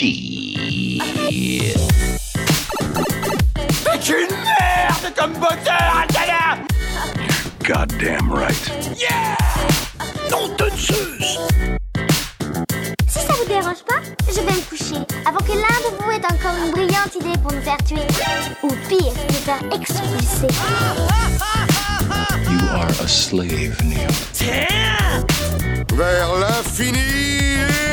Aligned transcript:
Shit. 0.00 1.76
C'est 3.68 4.08
une 4.08 4.34
merde 4.34 5.14
comme 5.14 5.32
moteur, 5.34 6.04
Adala 6.08 6.56
Goddamn 7.62 8.32
right. 8.32 8.70
Non 10.30 10.48
de 10.56 10.70
Zeus 10.74 11.38
Si 13.08 13.18
ça 13.18 13.34
vous 13.34 13.46
dérange 13.46 13.84
pas, 13.86 14.00
je 14.26 14.40
vais 14.40 14.54
me 14.54 14.70
coucher 14.70 15.04
avant 15.26 15.40
que 15.40 15.52
l'un 15.52 15.78
de 15.84 16.02
vous 16.02 16.10
ait 16.10 16.32
encore 16.32 16.56
une 16.64 16.70
brillante 16.70 17.14
idée 17.20 17.38
pour 17.42 17.52
nous 17.52 17.60
faire 17.60 17.76
tuer. 17.84 18.06
Ou 18.62 18.68
pire, 18.88 19.12
nous 19.28 19.34
faire 19.34 19.62
expulser. 19.70 20.48
You 22.48 22.58
are 22.72 22.88
a 22.88 23.06
slave, 23.06 23.76
Neo. 23.84 24.08
Vers 25.94 26.34
l'infini 26.38 27.89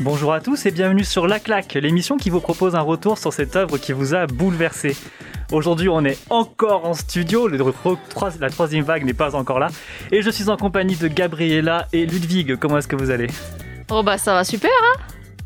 Bonjour 0.00 0.32
à 0.32 0.40
tous 0.40 0.66
et 0.66 0.70
bienvenue 0.70 1.04
sur 1.04 1.26
La 1.26 1.38
Claque, 1.38 1.74
l'émission 1.74 2.16
qui 2.16 2.30
vous 2.30 2.40
propose 2.40 2.74
un 2.74 2.80
retour 2.80 3.18
sur 3.18 3.32
cette 3.32 3.54
œuvre 3.56 3.78
qui 3.78 3.92
vous 3.92 4.14
a 4.14 4.26
bouleversé. 4.26 4.96
Aujourd'hui, 5.52 5.88
on 5.88 6.04
est 6.04 6.18
encore 6.30 6.86
en 6.86 6.94
studio, 6.94 7.48
la 7.48 8.50
troisième 8.50 8.84
vague 8.84 9.04
n'est 9.04 9.12
pas 9.12 9.34
encore 9.34 9.58
là, 9.58 9.68
et 10.10 10.22
je 10.22 10.30
suis 10.30 10.48
en 10.48 10.56
compagnie 10.56 10.96
de 10.96 11.08
Gabriella 11.08 11.86
et 11.92 12.06
Ludwig. 12.06 12.56
Comment 12.56 12.78
est-ce 12.78 12.88
que 12.88 12.96
vous 12.96 13.10
allez? 13.10 13.28
Oh 13.90 14.02
bah 14.02 14.18
ça 14.18 14.34
va 14.34 14.44
super 14.44 14.70
hein? 14.70 15.00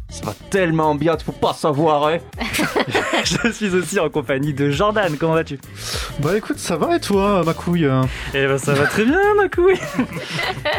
Ça 0.08 0.24
va 0.26 0.34
tellement 0.50 0.94
bien, 0.94 1.16
tu 1.16 1.24
faut 1.24 1.32
pas 1.32 1.52
savoir, 1.52 2.06
hein 2.06 2.18
Je 3.24 3.50
suis 3.50 3.74
aussi 3.74 3.98
en 3.98 4.08
compagnie 4.08 4.54
de 4.54 4.70
Jordan. 4.70 5.16
Comment 5.18 5.34
vas-tu? 5.34 5.58
Bah 6.20 6.36
écoute, 6.36 6.58
ça 6.58 6.76
va 6.76 6.96
et 6.96 7.00
toi, 7.00 7.42
ma 7.44 7.54
couille? 7.54 7.90
Eh 8.32 8.46
ben 8.46 8.56
ça 8.56 8.74
va 8.74 8.86
très 8.86 9.04
bien, 9.04 9.18
ma 9.36 9.48
couille. 9.48 9.78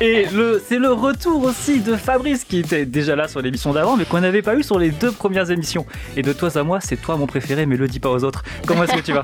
Et 0.02 0.26
le, 0.34 0.64
c'est 0.66 0.80
le 0.80 0.92
retour 0.94 1.44
aussi 1.44 1.82
de 1.82 1.96
Fabrice 1.96 2.46
qui 2.46 2.60
était 2.60 2.86
déjà 2.86 3.16
là 3.16 3.28
sur 3.28 3.42
l'émission 3.42 3.74
d'avant, 3.74 3.98
mais 3.98 4.06
qu'on 4.06 4.22
n'avait 4.22 4.42
pas 4.42 4.56
eu 4.56 4.64
sur 4.64 4.80
les 4.80 4.92
deux 4.92 5.12
premières 5.12 5.52
émissions. 5.52 5.86
Et 6.16 6.22
de 6.22 6.32
toi 6.32 6.58
à 6.58 6.64
moi, 6.64 6.80
c'est 6.80 6.98
toi 6.98 7.18
mon 7.18 7.28
préféré, 7.28 7.66
mais 7.66 7.76
le 7.76 7.88
dis 7.88 8.00
pas 8.00 8.10
aux 8.10 8.24
autres. 8.24 8.44
Comment 8.66 8.86
est-ce 8.86 8.94
que 8.96 9.02
tu 9.02 9.14
vas? 9.14 9.24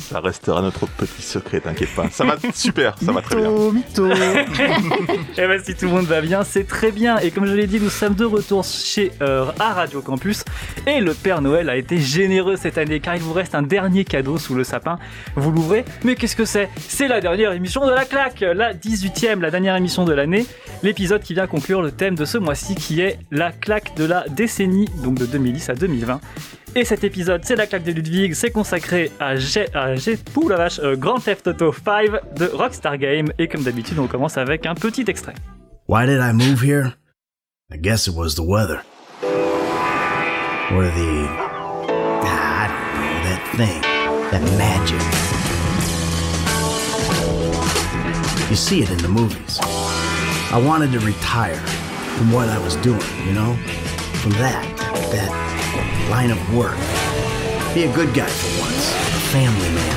Ça 0.00 0.20
restera 0.20 0.62
notre 0.62 0.86
petit 0.86 1.22
secret, 1.22 1.60
t'inquiète 1.60 1.94
pas. 1.94 2.08
Ça 2.10 2.24
va 2.24 2.36
super, 2.54 2.96
ça 3.04 3.12
va 3.12 3.22
très 3.22 3.36
bien. 3.36 3.50
Mytho, 3.50 4.06
mytho 4.06 4.08
Eh 5.38 5.46
ben 5.46 5.60
si 5.62 5.74
tout 5.74 5.86
le 5.86 5.92
monde 5.92 6.06
va 6.06 6.20
bien, 6.20 6.42
c'est 6.44 6.64
très 6.64 6.90
bien. 6.90 7.18
Et 7.18 7.30
comme 7.30 7.46
je 7.46 7.54
l'ai 7.54 7.66
dit, 7.66 7.78
nous 7.80 7.90
sommes 7.90 8.14
de 8.14 8.24
retour 8.24 8.64
chez 8.64 9.12
euh, 9.22 9.46
à 9.58 9.74
Radio 9.74 10.00
Campus. 10.00 10.44
Et 10.86 11.00
le 11.00 11.14
Père 11.14 11.42
Noël 11.42 11.68
a 11.68 11.76
été 11.76 11.98
généreux 11.98 12.56
cette 12.56 12.78
année, 12.78 13.00
car 13.00 13.14
il 13.16 13.22
vous 13.22 13.32
reste 13.32 13.54
un 13.54 13.62
dernier 13.62 14.04
cadeau 14.04 14.38
sous 14.38 14.54
le 14.54 14.64
sapin. 14.64 14.98
Vous 15.36 15.52
l'ouvrez, 15.52 15.84
mais 16.04 16.14
qu'est-ce 16.14 16.36
que 16.36 16.44
c'est? 16.44 16.68
C'est 16.78 17.08
la 17.08 17.20
dernière 17.20 17.52
émission 17.52 17.86
de 17.86 17.90
la 17.90 18.04
claque, 18.04 18.40
la 18.40 18.74
18e, 18.74 19.40
la 19.40 19.50
dernière 19.50 19.76
émission 19.76 20.04
de 20.04 20.12
l'année. 20.12 20.46
L'épisode 20.82 21.22
qui 21.22 21.34
vient 21.34 21.46
conclure 21.46 21.82
le 21.82 21.92
thème 21.92 22.14
de 22.14 22.24
ce 22.24 22.38
mois-ci, 22.38 22.74
qui 22.74 23.00
est 23.00 23.18
la 23.30 23.52
claque 23.52 23.94
de 23.96 24.04
la 24.04 24.24
décennie, 24.28 24.88
donc 25.02 25.16
de 25.16 25.26
2010 25.26 25.68
à 25.70 25.74
2020. 25.74 26.20
Et 26.76 26.84
cet 26.84 27.02
épisode, 27.02 27.42
c'est 27.44 27.56
la 27.56 27.66
claque 27.66 27.82
de 27.82 27.90
Ludwig, 27.90 28.32
c'est 28.34 28.52
consacré 28.52 29.10
à 29.18 29.34
G, 29.34 29.66
à 29.74 29.88
la 29.88 30.56
vache, 30.56 30.78
euh, 30.78 30.94
Grand 30.94 31.18
Theft 31.18 31.48
Auto 31.48 31.72
5 31.72 32.36
de 32.36 32.46
Rockstar 32.46 32.96
Game. 32.96 33.32
Et 33.40 33.48
comme 33.48 33.62
d'habitude, 33.64 33.98
on 33.98 34.06
commence 34.06 34.38
avec 34.38 34.66
un 34.66 34.74
petit 34.74 35.04
extrait. 35.08 35.34
Why 35.88 36.06
did 36.06 36.20
I 36.20 36.32
move 36.32 36.62
here? 36.62 36.92
I 37.72 37.76
guess 37.76 38.06
it 38.06 38.14
was 38.14 38.36
the 38.36 38.44
weather. 38.44 38.82
Or 40.72 40.84
the. 40.84 41.26
ah, 42.22 42.62
I 42.62 42.68
don't 42.68 42.94
know, 42.94 43.22
that 43.26 43.42
thing. 43.56 43.82
That 44.30 44.42
magic. 44.56 45.00
You 48.48 48.54
see 48.56 48.82
it 48.82 48.90
in 48.90 48.98
the 48.98 49.08
movies. 49.08 49.58
I 50.52 50.62
wanted 50.64 50.92
to 50.92 51.00
retire 51.00 51.60
from 52.16 52.30
what 52.30 52.48
I 52.48 52.58
was 52.58 52.76
doing, 52.76 53.00
you 53.26 53.32
know? 53.32 53.56
From 54.22 54.32
that, 54.32 54.64
that 55.10 55.50
line 56.10 56.30
of 56.32 56.54
work. 56.54 56.76
Be 57.72 57.84
a 57.84 57.94
good 57.94 58.12
guy 58.12 58.26
for 58.26 58.60
once, 58.60 58.90
a 58.90 59.20
family 59.30 59.70
man. 59.78 59.96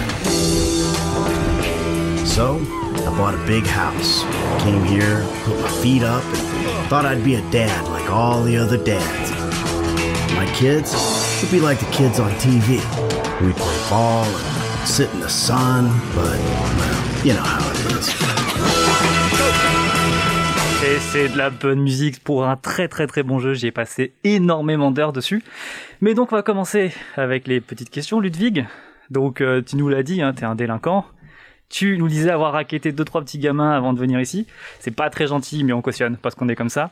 So, 2.25 2.59
I 3.07 3.17
bought 3.17 3.33
a 3.33 3.43
big 3.47 3.65
house. 3.65 4.23
Came 4.63 4.83
here, 4.83 5.25
put 5.43 5.59
my 5.59 5.69
feet 5.81 6.03
up, 6.03 6.23
and 6.23 6.87
thought 6.87 7.05
I'd 7.05 7.23
be 7.23 7.35
a 7.35 7.41
dad 7.49 7.87
like 7.89 8.09
all 8.11 8.43
the 8.43 8.57
other 8.57 8.77
dads. 8.77 9.31
My 10.35 10.45
kids 10.53 10.93
would 11.41 11.51
be 11.51 11.59
like 11.59 11.79
the 11.79 11.91
kids 11.91 12.19
on 12.19 12.31
TV. 12.33 12.79
We'd 13.41 13.55
play 13.55 13.89
ball 13.89 14.25
and 14.25 14.87
sit 14.87 15.11
in 15.13 15.19
the 15.19 15.29
sun, 15.29 15.85
but, 16.13 16.37
well, 16.77 17.25
you 17.25 17.33
know 17.33 17.41
how 17.41 17.71
it 17.71 17.77
is. 17.97 18.13
Et 20.85 20.99
c'est 20.99 21.29
de 21.29 21.37
la 21.37 21.49
bonne 21.49 21.79
musique 21.79 22.21
pour 22.25 22.45
un 22.45 22.57
très 22.57 22.89
très 22.89 23.07
très 23.07 23.23
bon 23.23 23.39
jeu. 23.39 23.53
J'y 23.53 23.67
ai 23.67 23.71
passé 23.71 24.11
énormément 24.25 24.91
d'heures 24.91 25.13
dessus. 25.13 25.41
Mais 26.03 26.15
donc 26.15 26.33
on 26.33 26.35
va 26.35 26.41
commencer 26.41 26.91
avec 27.15 27.47
les 27.47 27.61
petites 27.61 27.89
questions. 27.89 28.19
Ludwig, 28.19 28.65
donc 29.09 29.39
euh, 29.39 29.61
tu 29.61 29.77
nous 29.77 29.87
l'as 29.87 30.03
dit, 30.03 30.21
hein, 30.21 30.33
t'es 30.33 30.43
un 30.43 30.53
délinquant. 30.53 31.05
Tu 31.69 31.97
nous 31.97 32.09
disais 32.09 32.29
avoir 32.29 32.51
raquetté 32.51 32.91
deux 32.91 33.05
trois 33.05 33.21
petits 33.21 33.39
gamins 33.39 33.71
avant 33.71 33.93
de 33.93 33.99
venir 33.99 34.19
ici. 34.19 34.45
C'est 34.81 34.93
pas 34.93 35.09
très 35.09 35.27
gentil, 35.27 35.63
mais 35.63 35.71
on 35.71 35.81
cautionne 35.81 36.17
parce 36.17 36.35
qu'on 36.35 36.49
est 36.49 36.57
comme 36.57 36.67
ça. 36.67 36.91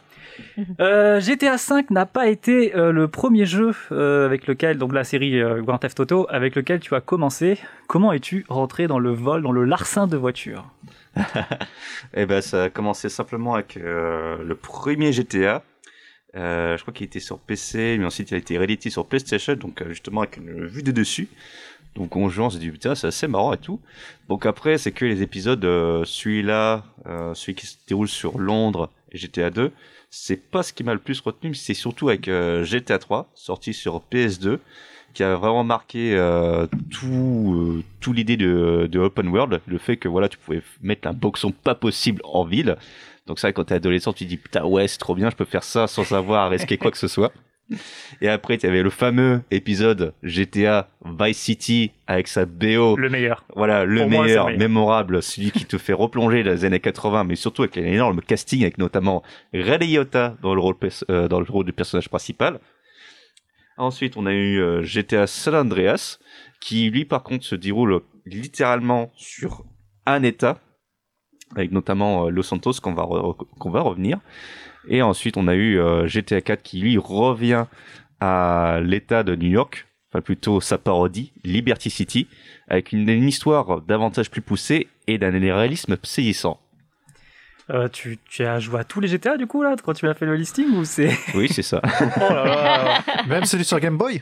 Euh, 0.80 1.20
GTA 1.20 1.58
V 1.58 1.84
n'a 1.90 2.06
pas 2.06 2.30
été 2.30 2.74
euh, 2.74 2.94
le 2.94 3.10
premier 3.10 3.46
jeu 3.46 3.74
euh, 3.92 4.26
avec 4.26 4.48
lequel, 4.48 4.78
donc 4.78 4.94
la 4.94 5.04
série 5.04 5.42
euh, 5.42 5.62
Grand 5.62 5.78
Theft 5.78 6.00
Auto, 6.00 6.26
avec 6.30 6.56
lequel 6.56 6.80
tu 6.80 6.96
as 6.96 7.02
commencé. 7.02 7.60
Comment 7.88 8.14
es-tu 8.14 8.46
rentré 8.48 8.88
dans 8.88 8.98
le 9.00 9.12
vol, 9.12 9.42
dans 9.42 9.52
le 9.52 9.66
larcin 9.66 10.08
de 10.08 10.16
voiture? 10.16 10.70
Eh 12.14 12.26
ben, 12.26 12.42
ça 12.42 12.64
a 12.64 12.70
commencé 12.70 13.10
simplement 13.10 13.56
avec 13.56 13.76
euh, 13.76 14.38
le 14.42 14.56
premier 14.56 15.12
GTA. 15.12 15.64
Euh, 16.36 16.78
je 16.78 16.82
crois 16.82 16.94
qu'il 16.94 17.06
était 17.06 17.20
sur 17.20 17.40
PC, 17.40 17.98
mais 18.00 18.06
ensuite 18.06 18.32
il 18.32 18.36
a 18.36 18.38
été 18.38 18.58
réédité 18.58 18.90
sur 18.90 19.06
PlayStation, 19.06 19.56
donc 19.56 19.82
euh, 19.82 19.90
justement 19.90 20.22
avec 20.22 20.38
une 20.38 20.66
vue 20.66 20.84
de 20.84 20.92
dessus. 20.92 21.28
Donc 21.96 22.16
on 22.16 22.30
joue, 22.30 22.44
on 22.44 22.50
s'est 22.50 22.60
dit 22.60 22.70
putain 22.70 22.96
c'est 22.96 23.08
assez 23.08 23.28
marrant 23.28 23.54
et 23.54 23.58
tout. 23.58 23.80
Donc 24.30 24.46
après 24.46 24.78
c'est 24.78 24.92
que 24.92 25.06
les 25.06 25.22
épisodes, 25.22 25.64
euh, 25.66 26.04
celui-là, 26.06 26.86
euh, 27.06 27.34
celui 27.34 27.56
qui 27.56 27.68
se 27.68 27.76
déroule 27.88 28.08
sur 28.08 28.38
Londres 28.38 28.90
et 29.12 29.18
GTA 29.18 29.50
2, 29.50 29.72
c'est 30.10 30.38
pas 30.38 30.64
ce 30.64 30.74
qui 30.74 30.84
m'a 30.84 30.94
le 30.94 31.00
plus 31.00 31.20
retenu, 31.20 31.50
mais 31.50 31.56
c'est 31.56 31.74
surtout 31.74 32.10
avec 32.10 32.28
euh, 32.28 32.64
GTA 32.64 33.00
3, 33.00 33.30
sorti 33.36 33.74
sur 33.74 34.02
PS2, 34.12 34.60
qui 35.14 35.24
a 35.24 35.36
vraiment 35.36 35.66
marqué 35.66 36.16
euh, 36.16 36.66
tout, 36.90 37.84
tout 38.00 38.14
l'idée 38.14 38.38
de, 38.38 38.88
de 38.90 39.00
open 39.00 39.28
world, 39.28 39.62
le 39.68 39.78
fait 39.78 39.98
que 39.98 40.08
voilà 40.08 40.30
tu 40.30 40.38
pouvais 40.38 40.62
mettre 40.82 41.08
un 41.10 41.14
boxon 41.14 41.52
pas 41.52 41.76
possible 41.76 42.22
en 42.24 42.46
ville. 42.46 42.78
Donc 43.28 43.40
ça 43.40 43.52
quand 43.54 43.66
t'es 43.66 43.76
adolescent 43.76 44.14
tu 44.14 44.26
te 44.26 44.30
dis 44.30 44.38
putain 44.38 44.64
ouais 44.66 44.88
c'est 44.88 44.98
trop 44.98 45.16
bien, 45.16 45.30
je 45.30 45.36
peux 45.36 45.46
faire 45.46 45.64
ça 45.64 45.88
sans 45.88 46.12
avoir 46.14 46.46
à 46.46 46.50
risquer 46.50 46.78
quoi 46.78 46.92
que 46.92 46.98
ce 46.98 47.08
soit. 47.08 47.32
Et 48.22 48.28
après, 48.28 48.58
tu 48.58 48.68
avais 48.68 48.84
le 48.84 48.90
fameux 48.90 49.42
épisode 49.50 50.14
GTA 50.24 50.90
Vice 51.06 51.38
City 51.38 51.92
avec 52.08 52.28
sa 52.28 52.46
BO. 52.46 52.96
Le 52.98 53.10
meilleur. 53.10 53.46
Voilà, 53.56 53.86
le 53.86 54.06
moi, 54.06 54.24
meilleur, 54.24 54.48
le 54.48 54.54
meilleur. 54.54 54.60
mémorable, 54.60 55.24
celui 55.24 55.52
qui 55.52 55.66
te 55.66 55.78
fait 55.78 55.94
replonger 55.94 56.44
dans 56.44 56.52
les 56.52 56.66
années 56.66 56.80
80, 56.80 57.24
mais 57.24 57.36
surtout 57.36 57.64
avec 57.64 57.78
un 57.78 57.86
énorme 57.86 58.22
casting, 58.22 58.62
avec 58.62 58.78
notamment 58.78 59.24
Ray 59.54 59.80
Liotta 59.80 60.36
dans 60.42 60.54
le 60.54 60.62
rôle, 60.62 60.76
euh, 61.10 61.28
dans 61.28 61.40
le 61.40 61.46
rôle 61.50 61.66
du 61.66 61.74
personnage 61.74 62.10
principal. 62.10 62.60
Ensuite, 63.78 64.18
on 64.18 64.26
a 64.26 64.34
eu 64.34 64.60
euh, 64.60 64.84
GTA 64.84 65.28
San 65.28 65.56
Andreas, 65.56 66.20
qui 66.60 66.90
lui, 66.90 67.06
par 67.06 67.24
contre, 67.24 67.46
se 67.46 67.56
déroule 67.56 68.02
littéralement 68.26 69.12
sur 69.16 69.66
un 70.06 70.24
État, 70.24 70.60
avec 71.56 71.72
notamment 71.72 72.28
euh, 72.28 72.30
Los 72.30 72.44
Santos, 72.44 72.74
qu'on 72.82 72.94
va, 72.94 73.08
qu'on 73.60 73.70
va 73.70 73.82
revenir. 73.82 74.20
Et 74.88 75.02
ensuite, 75.02 75.38
on 75.38 75.48
a 75.48 75.56
eu 75.56 75.80
euh, 75.80 76.08
GTA 76.08 76.42
4 76.42 76.62
qui, 76.64 76.80
lui, 76.80 76.98
revient 76.98 77.66
à 78.20 78.80
l'État 78.84 79.24
de 79.24 79.36
New 79.36 79.50
York, 79.50 79.88
enfin 80.12 80.22
plutôt 80.22 80.62
sa 80.62 80.78
parodie, 80.78 81.34
Liberty 81.44 81.90
City, 81.90 82.28
avec 82.68 82.92
une, 82.92 83.10
une 83.10 83.28
histoire 83.28 83.82
davantage 83.82 84.30
plus 84.30 84.42
poussée 84.42 84.88
et 85.08 85.18
d'un 85.18 85.32
réalisme 85.32 85.98
saisissant. 86.04 86.60
Euh, 87.74 87.88
tu, 87.88 88.18
tu 88.30 88.44
as 88.44 88.60
joué 88.60 88.82
à 88.82 88.84
tous 88.84 89.00
les 89.00 89.08
GTA 89.08 89.38
du 89.38 89.48
coup 89.48 89.64
là 89.64 89.76
quand 89.82 89.94
tu 89.94 90.06
m'as 90.06 90.14
fait 90.14 90.26
le 90.26 90.36
listing 90.36 90.76
ou 90.76 90.84
c'est 90.84 91.10
Oui, 91.36 91.48
c'est 91.48 91.62
ça. 91.62 91.82
oh 92.18 92.34
là 92.34 92.44
là 92.44 92.98
Même 93.28 93.46
celui 93.46 93.64
sur 93.64 93.80
Game 93.80 93.98
Boy? 93.98 94.22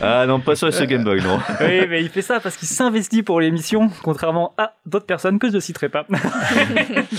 Ah 0.00 0.24
non, 0.26 0.38
pas 0.38 0.54
sur 0.54 0.72
ce 0.72 0.84
Game 0.84 1.02
Boy, 1.02 1.20
non. 1.20 1.40
Oui 1.60 1.86
mais 1.88 2.00
il 2.02 2.08
fait 2.10 2.22
ça 2.22 2.38
parce 2.38 2.56
qu'il 2.56 2.68
s'investit 2.68 3.24
pour 3.24 3.40
l'émission 3.40 3.90
contrairement 4.04 4.54
à 4.56 4.74
d'autres 4.86 5.06
personnes 5.06 5.40
que 5.40 5.48
je 5.48 5.54
ne 5.54 5.60
citerai 5.60 5.88
pas. 5.88 6.06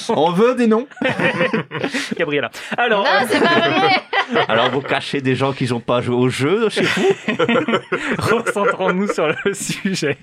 On 0.07 0.31
veut 0.31 0.55
des 0.55 0.67
noms 0.67 0.87
Gabriella. 2.17 2.49
Alors 2.77 3.03
Non, 3.03 3.27
c'est 3.27 3.39
pas 3.41 3.69
vrai 3.69 4.45
Alors 4.47 4.69
vous 4.71 4.81
cachez 4.81 5.19
des 5.19 5.35
gens 5.35 5.51
qui 5.51 5.67
n'ont 5.67 5.81
pas 5.81 5.99
joué 5.99 6.15
au 6.15 6.29
jeu 6.29 6.69
chez 6.69 6.83
vous? 6.83 7.35
Recentrons-nous 8.19 9.07
sur 9.11 9.27
le 9.27 9.53
sujet. 9.53 10.17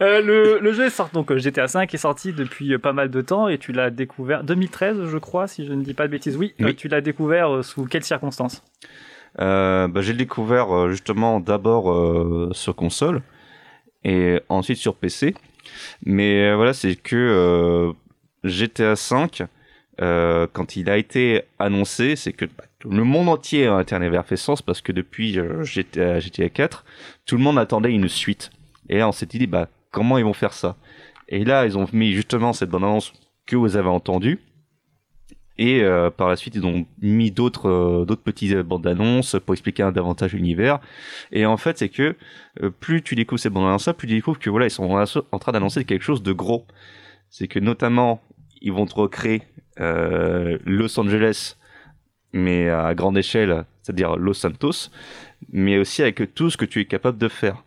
Euh, 0.00 0.20
le, 0.20 0.58
le 0.60 0.72
jeu 0.72 0.86
est 0.86 0.90
sorti 0.90 1.14
donc 1.14 1.30
euh, 1.30 1.38
GTA 1.38 1.66
V 1.66 1.86
est 1.92 1.96
sorti 1.96 2.32
depuis 2.32 2.76
pas 2.78 2.92
mal 2.92 3.10
de 3.10 3.20
temps 3.20 3.48
et 3.48 3.58
tu 3.58 3.72
l'as 3.72 3.90
découvert 3.90 4.44
2013 4.48 5.06
je 5.06 5.18
crois 5.18 5.46
si 5.46 5.66
je 5.66 5.72
ne 5.72 5.82
dis 5.82 5.94
pas 5.94 6.06
de 6.06 6.12
bêtises. 6.12 6.36
Oui, 6.36 6.54
Oui. 6.58 6.70
Euh, 6.70 6.74
tu 6.74 6.88
l'as 6.88 7.00
découvert 7.00 7.54
euh, 7.54 7.62
sous 7.62 7.84
quelles 7.84 8.04
circonstances? 8.04 8.62
Euh, 9.40 9.86
bah, 9.88 10.00
j'ai 10.00 10.14
découvert 10.14 10.88
justement 10.88 11.38
d'abord 11.38 12.54
sur 12.54 12.74
console 12.74 13.22
et 14.04 14.40
ensuite 14.48 14.78
sur 14.78 14.94
PC. 14.96 15.34
Mais 16.04 16.54
voilà, 16.54 16.72
c'est 16.72 16.96
que 16.96 17.92
GTA 18.44 18.94
V, 18.94 19.46
euh, 20.00 20.46
quand 20.52 20.76
il 20.76 20.88
a 20.90 20.96
été 20.96 21.42
annoncé, 21.58 22.14
c'est 22.14 22.32
que 22.32 22.44
bah, 22.44 22.64
le 22.88 23.02
monde 23.02 23.28
entier 23.28 23.66
a 23.66 23.80
été 23.80 23.94
un 23.94 24.02
effervescence 24.02 24.62
parce 24.62 24.80
que 24.80 24.92
depuis 24.92 25.38
euh, 25.38 25.64
GTA, 25.64 26.20
GTA 26.20 26.48
4, 26.48 26.84
tout 27.26 27.36
le 27.36 27.42
monde 27.42 27.58
attendait 27.58 27.90
une 27.92 28.08
suite. 28.08 28.50
Et 28.88 28.98
là, 28.98 29.08
on 29.08 29.12
s'est 29.12 29.26
dit, 29.26 29.46
bah, 29.46 29.68
comment 29.90 30.18
ils 30.18 30.24
vont 30.24 30.32
faire 30.32 30.52
ça? 30.52 30.76
Et 31.28 31.44
là, 31.44 31.66
ils 31.66 31.76
ont 31.76 31.86
mis 31.92 32.12
justement 32.12 32.52
cette 32.52 32.70
bande-annonce 32.70 33.12
que 33.48 33.56
vous 33.56 33.76
avez 33.76 33.88
entendue. 33.88 34.38
Et 35.60 35.82
euh, 35.82 36.08
par 36.08 36.28
la 36.28 36.36
suite, 36.36 36.54
ils 36.54 36.64
ont 36.64 36.86
mis 37.02 37.32
d'autres 37.32 37.68
euh, 37.68 38.04
d'autres 38.04 38.22
petites 38.22 38.56
bandes 38.58 38.86
annonces 38.86 39.34
pour 39.44 39.54
expliquer 39.54 39.82
un 39.82 39.90
davantage 39.90 40.34
l'univers. 40.34 40.78
Et 41.32 41.46
en 41.46 41.56
fait, 41.56 41.78
c'est 41.78 41.88
que 41.88 42.14
euh, 42.62 42.70
plus 42.70 43.02
tu 43.02 43.16
découvres 43.16 43.40
ces 43.40 43.50
bandes 43.50 43.66
annonces, 43.66 43.90
plus 43.96 44.06
tu 44.06 44.14
découvres 44.14 44.38
que 44.38 44.50
voilà, 44.50 44.66
ils 44.66 44.70
sont 44.70 44.84
en, 44.84 45.38
train 45.40 45.50
d'annoncer 45.50 45.84
quelque 45.84 46.04
chose 46.04 46.22
de 46.22 46.32
gros. 46.32 46.64
C'est 47.28 47.48
que 47.48 47.58
notamment, 47.58 48.22
ils 48.60 48.72
vont 48.72 48.86
te 48.86 48.94
recréer 48.94 49.42
euh, 49.80 50.58
Los 50.64 50.98
Angeles, 51.00 51.56
mais 52.32 52.68
à 52.68 52.94
grande 52.94 53.18
échelle, 53.18 53.64
c'est-à-dire 53.82 54.16
Los 54.16 54.34
Santos, 54.34 54.90
mais 55.50 55.76
aussi 55.78 56.02
avec 56.02 56.34
tout 56.34 56.50
ce 56.50 56.56
que 56.56 56.66
tu 56.66 56.80
es 56.80 56.84
capable 56.84 57.18
de 57.18 57.28
faire. 57.28 57.64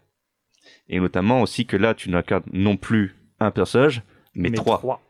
Et 0.88 1.00
notamment 1.02 1.42
aussi 1.42 1.66
que 1.66 1.76
là, 1.76 1.94
tu 1.94 2.10
n'incarnes 2.10 2.44
non 2.54 2.78
plus 2.78 3.16
un 3.42 3.52
personnage, 3.52 4.02
mais, 4.34 4.50
Mais 4.50 4.56
trois, 4.56 4.78
trois. 4.78 5.02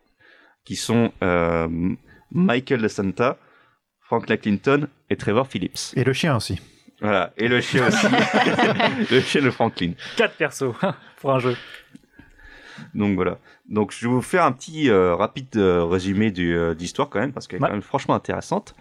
Qui 0.71 0.77
sont 0.77 1.11
euh, 1.21 1.67
Michael 2.31 2.81
DeSanta, 2.81 3.37
Franklin 3.99 4.37
Clinton 4.37 4.87
et 5.09 5.17
Trevor 5.17 5.45
Phillips. 5.45 5.91
Et 5.97 6.05
le 6.05 6.13
chien 6.13 6.37
aussi. 6.37 6.61
Voilà, 7.01 7.33
et 7.35 7.49
le 7.49 7.59
chien 7.59 7.89
aussi, 7.89 8.07
le 9.11 9.19
chien 9.19 9.41
de 9.41 9.49
Franklin. 9.49 9.91
Quatre 10.15 10.35
persos 10.37 10.73
pour 11.19 11.33
un 11.33 11.39
jeu. 11.39 11.57
Donc 12.93 13.15
voilà. 13.15 13.37
Donc 13.67 13.91
je 13.91 14.07
vais 14.07 14.13
vous 14.13 14.21
faire 14.21 14.45
un 14.45 14.53
petit 14.53 14.89
euh, 14.89 15.13
rapide 15.13 15.49
euh, 15.57 15.83
résumé 15.83 16.31
du, 16.31 16.55
euh, 16.55 16.73
d'histoire 16.73 17.09
quand 17.09 17.19
même, 17.19 17.33
parce 17.33 17.49
qu'elle 17.49 17.59
est 17.59 17.63
Ouais. 17.63 17.67
quand 17.67 17.73
même 17.73 17.81
franchement 17.81 18.15
intéressante. 18.15 18.73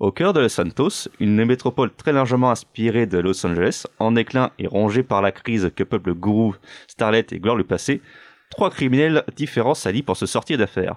Au 0.00 0.12
cœur 0.12 0.34
de 0.34 0.40
Los 0.40 0.50
Santos, 0.50 1.08
une 1.18 1.42
métropole 1.46 1.94
très 1.94 2.12
largement 2.12 2.50
inspirée 2.50 3.06
de 3.06 3.16
Los 3.16 3.46
Angeles, 3.46 3.84
en 3.98 4.12
déclin 4.12 4.50
et 4.58 4.66
rongée 4.66 5.02
par 5.02 5.22
la 5.22 5.32
crise 5.32 5.70
que 5.74 5.82
peuple 5.82 6.08
le 6.10 6.14
gourou, 6.14 6.56
Starlet 6.88 7.24
et 7.30 7.38
Gloire 7.38 7.56
le 7.56 7.64
passé, 7.64 8.02
trois 8.50 8.68
criminels 8.68 9.24
différents 9.34 9.72
s'allient 9.72 10.02
pour 10.02 10.18
se 10.18 10.26
sortir 10.26 10.58
d'affaires. 10.58 10.96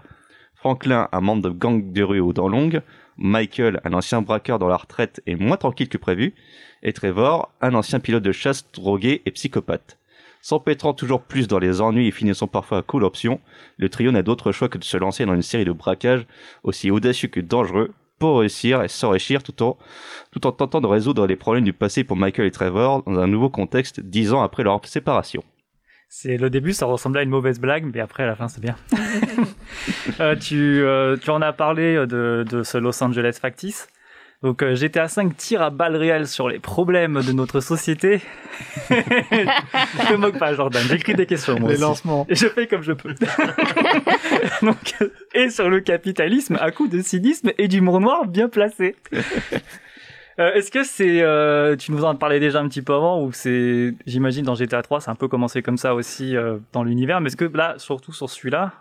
Franklin, 0.66 1.10
un 1.12 1.22
membre 1.22 1.44
de 1.44 1.50
gang 1.52 1.92
de 1.92 2.02
rue 2.02 2.20
aux 2.20 2.34
dents 2.34 2.48
longues, 2.48 2.82
Michael, 3.18 3.82
un 3.84 3.94
ancien 3.94 4.24
braqueur 4.24 4.58
dans 4.58 4.68
la 4.68 4.78
retraite 4.78 5.22
et 5.28 5.36
moins 5.36 5.58
tranquille 5.58 5.90
que 5.90 6.00
prévu, 6.00 6.34
et 6.82 6.92
Trevor, 6.92 7.52
un 7.62 7.76
ancien 7.76 8.00
pilote 8.00 8.24
de 8.24 8.32
chasse 8.32 8.66
drogué 8.72 9.22
et 9.28 9.32
psychopathe. 9.32 10.00
S'empêtrant 10.42 10.96
toujours 10.96 11.22
plus 11.22 11.48
dans 11.48 11.60
les 11.60 11.82
ennuis 11.82 12.08
et 12.08 12.12
finissant 12.12 12.48
parfois 12.48 12.80
à 12.80 12.82
cool 12.82 13.04
option, 13.04 13.40
le 13.78 13.90
trio 13.90 14.12
n'a 14.12 14.24
d'autre 14.24 14.52
choix 14.52 14.68
que 14.68 14.80
de 14.80 14.84
se 14.84 14.98
lancer 14.98 15.24
dans 15.28 15.36
une 15.36 15.44
série 15.44 15.66
de 15.66 15.72
braquages 15.72 16.26
aussi 16.64 16.90
audacieux 16.90 17.28
que 17.28 17.42
dangereux 17.42 17.94
pour 18.18 18.40
réussir 18.40 18.82
et 18.82 18.88
s'enrichir 18.88 19.44
tout 19.44 19.62
en, 19.62 19.78
tout 20.32 20.48
en 20.48 20.52
tentant 20.52 20.82
de 20.82 20.88
résoudre 20.88 21.28
les 21.28 21.36
problèmes 21.36 21.64
du 21.64 21.74
passé 21.74 22.04
pour 22.04 22.18
Michael 22.18 22.48
et 22.48 22.52
Trevor 22.52 23.04
dans 23.04 23.20
un 23.20 23.28
nouveau 23.28 23.52
contexte 23.52 24.00
dix 24.00 24.34
ans 24.34 24.42
après 24.42 24.64
leur 24.64 24.84
séparation. 24.88 25.44
C'est 26.18 26.38
le 26.38 26.50
début, 26.50 26.72
ça 26.72 26.86
ressemblait 26.86 27.20
à 27.20 27.24
une 27.24 27.30
mauvaise 27.30 27.60
blague, 27.60 27.84
mais 27.94 28.00
après 28.00 28.24
à 28.24 28.26
la 28.26 28.38
fin 28.38 28.48
c'est 28.48 28.62
bien. 28.62 28.78
Euh, 30.22 30.36
tu, 30.36 30.82
euh, 30.82 31.18
tu 31.18 31.30
en 31.30 31.42
as 31.42 31.52
parlé 31.52 31.96
de, 32.08 32.46
de 32.50 32.64
ce 32.64 32.78
Los 32.78 33.04
Angeles 33.04 33.38
factice. 33.42 33.88
Donc 34.44 34.64
euh, 34.64 34.76
GTA 34.76 35.10
5 35.10 35.36
tire 35.36 35.62
à 35.62 35.72
balles 35.72 35.98
réelles 35.98 36.28
sur 36.28 36.48
les 36.48 36.60
problèmes 36.60 37.22
de 37.22 37.34
notre 37.34 37.60
société. 37.60 38.22
je 38.90 40.08
te 40.08 40.14
moque 40.14 40.38
pas 40.38 40.54
Jordan, 40.54 40.84
j'écris 40.88 41.16
des 41.16 41.26
questions 41.26 41.60
moi 41.60 41.70
Les 41.70 41.76
aussi. 41.76 41.82
lancements. 41.82 42.26
Et 42.30 42.36
je 42.36 42.48
fais 42.48 42.68
comme 42.68 42.82
je 42.84 42.94
peux. 42.94 43.14
Donc, 44.62 44.94
euh, 45.02 45.10
et 45.34 45.50
sur 45.50 45.70
le 45.70 45.82
capitalisme 45.82 46.58
à 46.62 46.72
coup 46.72 46.88
de 46.88 47.02
cynisme 47.02 47.52
et 47.58 47.68
d'humour 47.68 48.00
noir 48.00 48.26
bien 48.26 48.48
placé. 48.48 48.96
Euh, 50.40 50.54
Est-ce 50.54 50.70
que 50.70 50.84
c'est, 50.84 51.22
euh, 51.22 51.76
tu 51.76 51.92
nous 51.92 52.04
en 52.04 52.16
parlais 52.16 52.40
déjà 52.40 52.60
un 52.60 52.68
petit 52.68 52.82
peu 52.82 52.94
avant, 52.94 53.24
ou 53.24 53.32
c'est, 53.32 53.94
j'imagine 54.06 54.44
dans 54.44 54.56
GTA 54.56 54.82
3, 54.82 55.02
c'est 55.02 55.10
un 55.10 55.16
peu 55.16 55.28
commencé 55.28 55.62
comme 55.62 55.78
ça 55.78 55.96
aussi 55.96 56.36
euh, 56.36 56.58
dans 56.74 56.84
l'univers, 56.84 57.22
mais 57.22 57.28
est-ce 57.28 57.38
que 57.38 57.46
là, 57.46 57.76
surtout 57.78 58.12
sur 58.12 58.30
celui-là, 58.30 58.74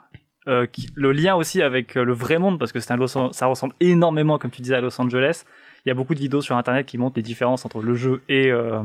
euh, 0.46 0.66
le 0.94 1.12
lien 1.12 1.36
aussi 1.36 1.62
avec 1.62 1.96
euh, 1.96 2.04
le 2.04 2.12
vrai 2.12 2.38
monde, 2.38 2.58
parce 2.58 2.72
que 2.72 2.80
c'est 2.80 2.92
un 2.92 2.96
Los 2.96 3.06
ça 3.06 3.46
ressemble 3.46 3.74
énormément, 3.80 4.38
comme 4.38 4.50
tu 4.50 4.62
disais, 4.62 4.74
à 4.74 4.80
Los 4.80 5.00
Angeles. 5.00 5.44
Il 5.86 5.88
y 5.88 5.92
a 5.92 5.94
beaucoup 5.94 6.14
de 6.14 6.18
vidéos 6.18 6.42
sur 6.42 6.56
Internet 6.56 6.86
qui 6.86 6.98
montrent 6.98 7.16
les 7.16 7.22
différences 7.22 7.64
entre 7.64 7.80
le 7.80 7.94
jeu 7.94 8.22
et 8.28 8.50
euh, 8.50 8.82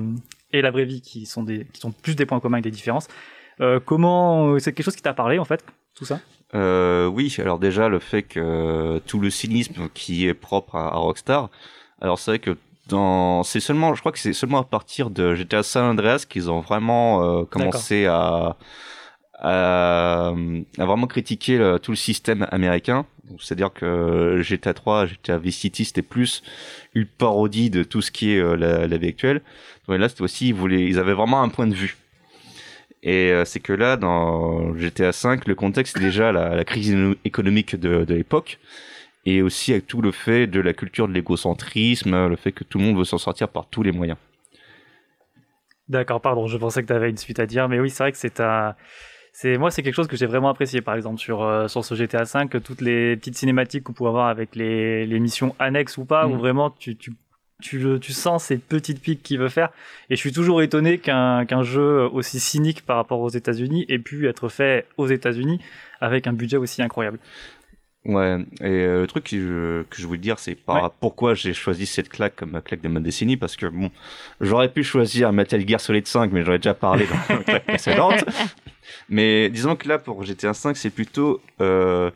et 0.51 0.61
la 0.61 0.71
vraie 0.71 0.85
vie, 0.85 1.01
qui 1.01 1.25
sont 1.25 1.43
des, 1.43 1.65
qui 1.65 1.79
sont 1.81 1.91
plus 1.91 2.15
des 2.15 2.25
points 2.25 2.39
communs 2.39 2.59
que 2.59 2.63
des 2.63 2.71
différences. 2.71 3.07
Comment, 3.85 4.57
c'est 4.57 4.71
quelque 4.71 4.85
chose 4.85 4.95
qui 4.95 5.01
t'a 5.01 5.13
parlé 5.13 5.37
en 5.37 5.43
fait, 5.43 5.65
tout 5.93 6.05
ça? 6.05 6.21
Oui, 6.53 7.35
alors 7.39 7.59
déjà 7.59 7.89
le 7.89 7.99
fait 7.99 8.23
que 8.23 8.99
tout 9.05 9.19
le 9.19 9.29
cynisme 9.29 9.89
qui 9.93 10.27
est 10.27 10.33
propre 10.33 10.75
à 10.75 10.91
Rockstar, 10.91 11.49
alors 12.01 12.19
c'est 12.19 12.31
vrai 12.31 12.39
que 12.39 12.57
dans, 12.87 13.43
c'est 13.43 13.59
seulement, 13.59 13.93
je 13.93 13.99
crois 13.99 14.11
que 14.11 14.17
c'est 14.19 14.33
seulement 14.33 14.59
à 14.59 14.63
partir 14.63 15.09
de 15.11 15.35
GTA 15.35 15.61
San 15.63 15.83
Andreas 15.85 16.25
qu'ils 16.27 16.49
ont 16.49 16.59
vraiment 16.61 17.23
euh, 17.41 17.43
commencé 17.45 18.05
à, 18.07 18.55
à, 19.35 20.29
à 20.77 20.85
vraiment 20.85 21.07
critiquer 21.07 21.57
le- 21.57 21.79
tout 21.79 21.91
le 21.91 21.97
système 21.97 22.47
américain. 22.51 23.05
C'est-à-dire 23.39 23.71
que 23.71 24.41
GTA 24.41 24.73
3, 24.73 25.05
GTA 25.05 25.37
Vice 25.37 25.57
City, 25.57 25.85
c'était 25.85 26.01
plus 26.01 26.41
une 26.95 27.05
parodie 27.05 27.69
de 27.69 27.83
tout 27.83 28.01
ce 28.01 28.09
qui 28.09 28.31
est 28.33 28.39
euh, 28.39 28.55
la, 28.55 28.87
la 28.87 28.97
vie 28.97 29.09
actuelle. 29.09 29.41
Donc 29.87 29.99
là, 29.99 30.09
c'était 30.09 30.23
aussi, 30.23 30.47
ils 30.47 30.55
voulaient, 30.55 30.85
ils 30.85 30.97
avaient 30.97 31.13
vraiment 31.13 31.43
un 31.43 31.49
point 31.49 31.67
de 31.67 31.75
vue. 31.75 31.95
Et 33.03 33.31
euh, 33.31 33.45
c'est 33.45 33.59
que 33.59 33.71
là, 33.71 33.97
dans 33.97 34.75
GTA 34.75 35.11
V, 35.11 35.39
le 35.45 35.55
contexte 35.55 35.95
est 35.97 36.01
déjà 36.01 36.31
la, 36.31 36.55
la 36.55 36.65
crise 36.65 36.95
économique 37.23 37.75
de, 37.79 38.03
de 38.03 38.13
l'époque, 38.15 38.59
et 39.29 39.41
aussi 39.41 39.73
avec 39.73 39.85
tout 39.85 40.01
le 40.01 40.11
fait 40.11 40.47
de 40.47 40.59
la 40.59 40.73
culture 40.73 41.07
de 41.07 41.13
l'égocentrisme, 41.13 42.27
le 42.27 42.35
fait 42.35 42.51
que 42.51 42.63
tout 42.63 42.79
le 42.79 42.85
monde 42.85 42.97
veut 42.97 43.03
s'en 43.03 43.17
sortir 43.17 43.49
par 43.49 43.67
tous 43.67 43.83
les 43.83 43.91
moyens. 43.91 44.17
D'accord, 45.87 46.21
pardon, 46.21 46.47
je 46.47 46.57
pensais 46.57 46.81
que 46.81 46.87
tu 46.87 46.93
avais 46.93 47.09
une 47.09 47.17
suite 47.17 47.39
à 47.39 47.45
dire, 47.45 47.67
mais 47.69 47.79
oui, 47.79 47.89
c'est 47.89 48.03
vrai 48.03 48.11
que 48.11 48.17
c'est 48.17 48.39
un... 48.39 48.75
C'est 49.31 49.57
moi, 49.57 49.69
c'est 49.69 49.83
quelque 49.83 49.95
chose 49.95 50.07
que 50.07 50.17
j'ai 50.17 50.25
vraiment 50.25 50.49
apprécié, 50.49 50.81
par 50.81 50.95
exemple 50.95 51.19
sur 51.19 51.43
euh, 51.43 51.67
sur 51.67 51.85
ce 51.85 51.93
GTA 51.93 52.23
V, 52.23 52.47
que 52.49 52.57
toutes 52.57 52.81
les 52.81 53.15
petites 53.15 53.37
cinématiques 53.37 53.83
qu'on 53.83 53.93
pouvait 53.93 54.09
avoir 54.09 54.27
avec 54.27 54.55
les, 54.55 55.05
les 55.05 55.19
missions 55.19 55.55
annexes 55.59 55.97
ou 55.97 56.03
pas, 56.03 56.27
où 56.27 56.35
vraiment 56.35 56.71
tu 56.71 56.97
tu 56.97 57.13
tu, 57.61 57.99
tu 58.01 58.11
sens 58.11 58.45
ces 58.45 58.57
petites 58.57 59.01
piques 59.01 59.21
qu'il 59.21 59.37
veut 59.37 59.49
faire. 59.49 59.69
Et 60.09 60.15
je 60.15 60.19
suis 60.19 60.31
toujours 60.31 60.61
étonné 60.61 60.97
qu'un 60.97 61.45
qu'un 61.45 61.61
jeu 61.61 62.09
aussi 62.11 62.39
cynique 62.39 62.85
par 62.85 62.95
rapport 62.97 63.21
aux 63.21 63.29
États-Unis 63.29 63.85
ait 63.87 63.99
pu 63.99 64.27
être 64.27 64.49
fait 64.49 64.87
aux 64.97 65.07
États-Unis 65.07 65.59
avec 66.01 66.25
un 66.25 66.33
budget 66.33 66.57
aussi 66.57 66.81
incroyable. 66.81 67.19
Ouais, 68.05 68.37
et 68.61 68.65
euh, 68.65 69.01
le 69.01 69.07
truc 69.07 69.25
que 69.25 69.37
je, 69.37 69.83
que 69.83 70.01
je 70.01 70.07
voulais 70.07 70.19
dire, 70.19 70.39
c'est 70.39 70.55
par 70.55 70.83
Ouais. 70.83 70.89
pourquoi 71.01 71.33
j'ai 71.33 71.53
choisi 71.53 71.85
cette 71.85 72.07
claque 72.09 72.35
comme 72.37 72.51
ma 72.51 72.61
claque 72.61 72.81
de 72.81 72.87
ma 72.87 73.01
décennie, 73.01 73.35
parce 73.35 73.57
que 73.57 73.65
bon, 73.65 73.91
j'aurais 74.39 74.71
pu 74.71 74.83
choisir 74.83 75.33
Metal 75.33 75.67
Gear 75.67 75.81
Solid 75.81 76.07
5, 76.07 76.31
mais 76.31 76.41
ai 76.41 76.57
déjà 76.57 76.73
parlé 76.73 77.05
dans 77.07 77.35
la 77.35 77.43
claque 77.43 77.65
précédente. 77.67 78.23
Mais 79.09 79.49
disons 79.49 79.75
que 79.75 79.87
là, 79.87 79.97
pour 79.99 80.23
GTA 80.23 80.53
5, 80.53 80.77
c'est 80.77 80.89
plutôt 80.89 81.41
euh, 81.61 82.09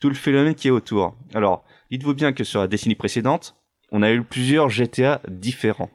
tout 0.00 0.08
le 0.08 0.14
phénomène 0.14 0.54
qui 0.54 0.68
est 0.68 0.70
autour. 0.70 1.16
Alors, 1.34 1.64
dites-vous 1.90 2.14
bien 2.14 2.32
que 2.32 2.44
sur 2.44 2.60
la 2.60 2.68
décennie 2.68 2.94
précédente, 2.94 3.56
on 3.90 4.02
a 4.02 4.12
eu 4.12 4.22
plusieurs 4.22 4.68
GTA 4.70 5.20
différents. 5.28 5.90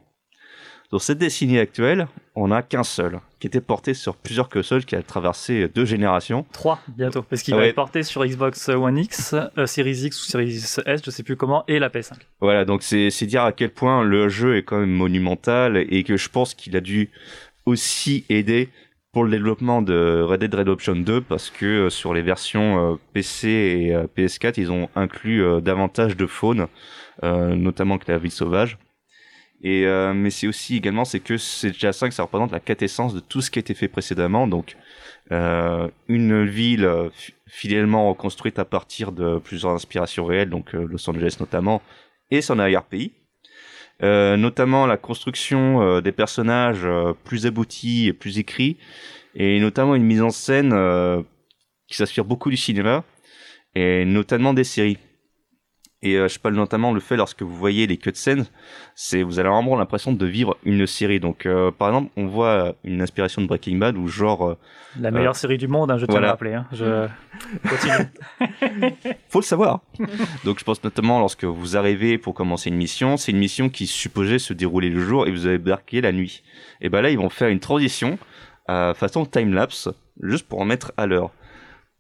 Dans 0.92 0.98
cette 0.98 1.20
décennie 1.20 1.60
actuelle, 1.60 2.08
on 2.34 2.48
n'a 2.48 2.64
qu'un 2.64 2.84
seul, 2.84 3.20
qui 3.40 3.46
était 3.46 3.62
porté 3.62 3.94
sur 3.94 4.16
plusieurs 4.16 4.50
consoles, 4.50 4.86
qui 4.86 4.96
a 4.96 5.04
traversé 5.04 5.68
deux 5.68 5.86
générations. 5.86 6.48
3 6.52 6.80
bientôt, 6.88 7.22
parce 7.22 7.44
qu'il 7.44 7.54
Ah 7.54 7.58
va 7.58 7.64
ouais. 7.64 7.70
être 7.70 7.76
porté 7.76 8.02
sur 8.02 8.26
Xbox 8.26 8.70
One 8.70 8.98
X, 8.98 9.36
euh, 9.58 9.68
Series 9.68 10.06
X 10.06 10.20
ou 10.20 10.32
Series 10.32 10.64
S, 10.88 11.02
je 11.06 11.12
sais 11.12 11.22
plus 11.22 11.36
comment, 11.36 11.64
et 11.68 11.78
la 11.78 11.90
PS5. 11.90 12.14
Voilà, 12.42 12.66
donc 12.66 12.82
c'est 12.82 13.12
dire 13.28 13.44
à 13.44 13.52
quel 13.52 13.70
point 13.70 14.04
le 14.04 14.30
jeu 14.30 14.58
est 14.58 14.64
quand 14.64 14.80
même 14.80 14.90
monumental 14.90 15.78
et 15.78 16.04
que 16.04 16.18
je 16.18 16.28
pense 16.28 16.56
qu'il 16.56 16.76
a 16.76 16.82
dû 16.82 17.12
aussi 17.68 18.26
aider 18.30 18.70
pour 19.12 19.24
le 19.24 19.30
développement 19.32 19.82
de 19.84 20.24
Red 20.28 20.40
Dead 20.42 20.54
Redemption 20.56 20.96
2 20.96 21.22
parce 21.22 21.50
que 21.52 21.66
euh, 21.66 21.90
sur 21.90 22.14
les 22.14 22.22
versions 22.22 22.94
euh, 22.94 22.96
PC 23.14 23.48
et 23.48 23.96
euh, 23.96 24.06
PS4, 24.18 24.56
ils 24.58 24.72
ont 24.72 24.90
inclus 24.96 25.44
davantage 25.62 26.16
de 26.18 26.26
faune, 26.26 26.68
notamment 27.22 27.98
que 28.00 28.12
la 28.12 28.18
vie 28.18 28.32
sauvage. 28.32 28.78
Et 29.62 29.86
euh, 29.86 30.14
mais 30.14 30.30
c'est 30.30 30.48
aussi 30.48 30.78
également 30.78 31.04
c'est 31.04 31.20
que 31.20 31.38
c'est 31.38 31.74
GTA 31.74 31.92
5 31.94 32.14
ça 32.14 32.24
représente 32.24 32.52
la 32.52 32.62
quintessence 32.62 33.14
de 33.14 33.20
tout 33.20 33.42
ce 33.42 33.52
qui 33.52 33.60
a 33.60 33.62
été 33.62 33.74
fait 33.74 33.90
précédemment. 33.90 34.48
Donc 34.48 34.78
euh, 35.32 35.88
une 36.08 36.46
ville 36.46 36.86
euh, 36.86 37.10
fi- 37.12 37.34
fidèlement 37.48 38.08
reconstruite 38.10 38.58
à 38.58 38.66
partir 38.66 39.12
de 39.12 39.38
plusieurs 39.40 39.72
inspirations 39.74 40.26
réelles 40.26 40.50
donc 40.50 40.74
euh, 40.76 40.88
Los 40.90 41.10
Angeles 41.10 41.38
notamment 41.40 41.82
et 42.32 42.42
son 42.42 42.58
arrière-pays. 42.60 43.12
Euh, 44.02 44.38
notamment 44.38 44.86
la 44.86 44.96
construction 44.96 46.00
des 46.00 46.14
personnages 46.14 46.88
plus 47.26 47.46
aboutis 47.46 48.08
et 48.08 48.14
plus 48.14 48.40
écrits. 48.40 48.78
Et 49.36 49.60
notamment 49.60 49.94
une 49.94 50.04
mise 50.04 50.22
en 50.22 50.30
scène 50.30 50.74
qui 51.88 51.98
s'inspire 51.98 52.24
beaucoup 52.24 52.50
du 52.50 52.56
cinéma 52.58 53.04
et 53.76 54.06
notamment 54.06 54.54
des 54.54 54.64
séries 54.64 54.98
Et 56.02 56.16
euh, 56.16 56.30
je 56.30 56.40
parle 56.40 56.56
notamment 56.56 56.94
le 56.94 57.02
fait 57.02 57.18
lorsque 57.18 57.42
vous 57.42 57.54
voyez 57.56 57.86
les 57.86 57.98
cutscenes, 57.98 58.46
c'est 58.96 59.22
vous 59.22 59.38
allez 59.40 59.50
vraiment 59.50 59.76
l'impression 59.76 60.14
de 60.14 60.26
vivre 60.26 60.56
une 60.64 60.88
série. 60.88 61.20
Donc 61.20 61.46
euh, 61.46 61.72
par 61.72 61.90
exemple, 61.90 62.12
on 62.16 62.26
voit 62.28 62.76
une 62.86 63.02
inspiration 63.02 63.42
de 63.42 63.48
Breaking 63.48 63.76
Bad 63.78 63.98
ou 63.98 64.08
genre 64.08 64.48
euh, 64.52 64.58
La 64.98 65.12
meilleure 65.12 65.36
série 65.36 65.58
du 65.58 65.68
monde, 65.68 65.92
hein, 65.92 65.98
je 65.98 66.06
à 66.06 66.08
voilà. 66.10 66.30
rappeler. 66.30 66.54
hein. 66.54 66.66
Je 66.72 67.06
continue. 67.70 68.94
faut 69.30 69.40
le 69.40 69.44
savoir. 69.44 69.82
Donc 70.46 70.60
je 70.60 70.64
pense 70.64 70.82
notamment 70.86 71.20
lorsque 71.20 71.44
vous 71.44 71.76
arrivez 71.76 72.18
pour 72.18 72.34
commencer 72.34 72.70
une 72.70 72.78
mission, 72.78 73.18
c'est 73.18 73.34
une 73.34 73.38
mission 73.38 73.68
qui 73.70 73.86
supposait 73.86 74.40
se 74.40 74.54
dérouler 74.54 74.90
le 74.90 75.02
jour 75.02 75.28
et 75.28 75.32
vous 75.32 75.48
avez 75.48 75.58
débarqué 75.58 76.00
la 76.00 76.14
nuit. 76.14 76.44
Et 76.80 76.88
ben 76.88 77.02
là 77.02 77.10
ils 77.10 77.18
vont 77.18 77.30
faire 77.30 77.50
une 77.50 77.60
transition 77.60 78.18
euh, 78.70 78.94
façon 78.94 79.26
time 79.26 79.54
lapse 79.54 79.90
juste 80.22 80.48
pour 80.48 80.62
en 80.62 80.66
mettre 80.66 80.94
à 80.96 81.08
l'heure. 81.08 81.32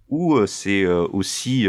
Ou 0.08 0.36
euh, 0.38 0.48
c'est 0.48 0.84
euh, 0.84 1.06
aussi 1.12 1.68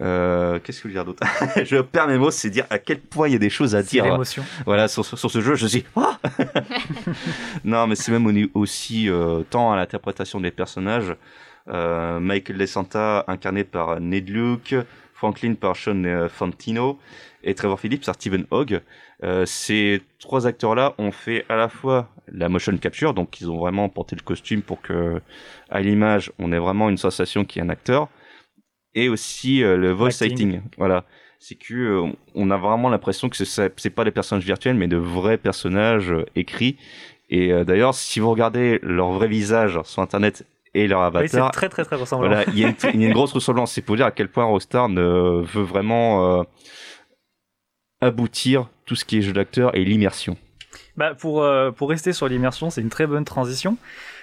euh, 0.00 0.58
qu'est-ce 0.60 0.78
que 0.82 0.88
je 0.88 0.94
veux 0.94 0.94
dire 0.94 1.04
d'autre 1.04 1.24
Je 1.64 1.78
perds 1.78 2.08
mes 2.08 2.18
mots, 2.18 2.30
c'est 2.30 2.50
dire 2.50 2.66
à 2.70 2.78
quel 2.78 3.00
point 3.00 3.28
il 3.28 3.32
y 3.32 3.36
a 3.36 3.40
des 3.40 3.50
choses 3.50 3.74
à 3.74 3.82
dire. 3.82 4.04
l'émotion. 4.04 4.44
Voilà, 4.64 4.88
sur, 4.88 5.04
sur, 5.04 5.18
sur 5.18 5.30
ce 5.30 5.40
jeu, 5.40 5.54
je 5.54 5.66
dis 5.66 5.84
ah 5.96 6.18
Non, 7.64 7.86
mais 7.86 7.94
c'est 7.96 8.12
même 8.12 8.48
aussi 8.54 9.08
euh, 9.08 9.42
tant 9.50 9.72
à 9.72 9.76
l'interprétation 9.76 10.40
des 10.40 10.50
personnages. 10.50 11.16
Euh, 11.68 12.18
Michael 12.20 12.56
DeSanta 12.56 13.24
incarné 13.28 13.64
par 13.64 14.00
Ned 14.00 14.28
Luke, 14.30 14.74
Franklin 15.12 15.54
par 15.54 15.76
Sean 15.76 16.04
euh, 16.04 16.28
Fantino 16.28 16.98
et 17.42 17.54
Trevor 17.54 17.78
Phillips 17.78 18.04
par 18.04 18.14
Stephen 18.14 18.46
Hogg. 18.50 18.80
Euh, 19.24 19.44
ces 19.46 20.00
trois 20.20 20.46
acteurs-là 20.46 20.94
ont 20.98 21.10
fait 21.10 21.44
à 21.48 21.56
la 21.56 21.68
fois 21.68 22.08
la 22.32 22.48
motion 22.48 22.76
capture, 22.78 23.14
donc 23.14 23.40
ils 23.40 23.50
ont 23.50 23.58
vraiment 23.58 23.88
porté 23.88 24.14
le 24.14 24.22
costume 24.22 24.62
pour 24.62 24.80
que 24.80 25.20
à 25.70 25.80
l'image 25.80 26.30
on 26.38 26.52
ait 26.52 26.58
vraiment 26.58 26.88
une 26.88 26.98
sensation 26.98 27.44
qu'il 27.44 27.60
y 27.60 27.62
a 27.62 27.66
un 27.66 27.68
acteur, 27.68 28.08
et 28.98 29.08
aussi 29.08 29.62
euh, 29.62 29.76
le 29.76 29.92
voice 29.92 30.22
Acting. 30.22 30.60
Voilà, 30.76 31.04
c'est 31.38 31.54
que 31.54 31.74
euh, 31.74 32.12
on 32.34 32.50
a 32.50 32.56
vraiment 32.56 32.88
l'impression 32.88 33.28
que 33.28 33.36
c'est 33.36 33.72
c'est 33.76 33.90
pas 33.90 34.04
des 34.04 34.10
personnages 34.10 34.44
virtuels, 34.44 34.76
mais 34.76 34.88
de 34.88 34.96
vrais 34.96 35.38
personnages 35.38 36.10
euh, 36.10 36.26
écrits. 36.34 36.76
Et 37.30 37.52
d'ailleurs, 37.66 37.94
si 37.94 38.20
vous 38.20 38.30
regardez 38.30 38.78
leur 38.82 39.10
vrai 39.10 39.28
visage 39.28 39.78
sur 39.84 40.00
Internet 40.00 40.46
et 40.72 40.86
leur 40.88 41.00
Oui, 41.00 41.28
c'est 41.28 41.36
avatar, 41.36 41.50
très 41.50 41.68
très 41.68 41.84
très 41.84 41.96
ressemblant. 41.96 42.26
voilà, 42.26 42.44
il 42.48 42.58
y, 42.58 42.64
a 42.64 42.68
une, 42.68 42.74
il 42.94 43.02
y 43.02 43.04
a 43.04 43.08
une 43.08 43.12
grosse 43.12 43.32
ressemblance. 43.34 43.72
C'est 43.72 43.82
pour 43.82 43.96
dire 43.96 44.06
à 44.06 44.12
quel 44.12 44.28
point 44.28 44.44
Rockstar 44.44 44.88
ne 44.88 45.42
veut 45.44 45.62
vraiment 45.62 46.38
euh, 46.38 46.42
aboutir 48.00 48.70
tout 48.86 48.94
ce 48.94 49.04
qui 49.04 49.18
est 49.18 49.20
jeu 49.20 49.34
d'acteur 49.34 49.76
et 49.76 49.84
l'immersion. 49.84 50.38
Bah, 50.96 51.14
pour, 51.14 51.42
euh, 51.42 51.70
pour 51.70 51.90
rester 51.90 52.12
sur 52.14 52.28
l'immersion, 52.28 52.70
c'est 52.70 52.80
une 52.80 52.88
très 52.88 53.06
bonne 53.06 53.26
transition. 53.26 53.76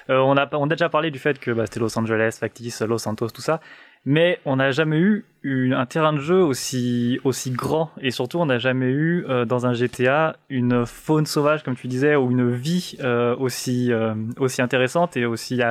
Euh, 0.10 0.18
on, 0.18 0.36
a, 0.38 0.48
on 0.56 0.66
a 0.66 0.70
déjà 0.70 0.90
parlé 0.90 1.12
du 1.12 1.20
fait 1.20 1.40
que 1.40 1.52
bah, 1.52 1.66
c'était 1.66 1.80
Los 1.80 1.98
Angeles, 1.98 2.38
factice, 2.40 2.82
Los 2.82 3.00
Santos, 3.00 3.30
tout 3.30 3.42
ça. 3.42 3.62
Mais 4.06 4.40
on 4.46 4.58
n'a 4.58 4.72
jamais 4.72 4.98
eu 4.98 5.26
un 5.74 5.86
terrain 5.86 6.14
de 6.14 6.20
jeu 6.20 6.42
aussi, 6.42 7.20
aussi 7.24 7.52
grand. 7.52 7.92
Et 8.02 8.12
surtout, 8.12 8.40
on 8.40 8.46
n'a 8.46 8.60
jamais 8.60 8.90
eu 8.90 9.26
euh, 9.30 9.46
dans 9.46 9.66
un 9.66 9.74
GTA 9.74 10.38
une 10.50 10.86
faune 10.86 11.26
sauvage, 11.26 11.64
comme 11.64 11.76
tu 11.76 11.88
disais, 11.88 12.16
ou 12.16 12.32
une 12.32 12.52
vie 12.52 12.98
euh, 13.02 13.36
aussi, 13.38 13.92
euh, 13.92 14.14
aussi 14.38 14.62
intéressante 14.62 15.18
et 15.18 15.26
aussi, 15.26 15.62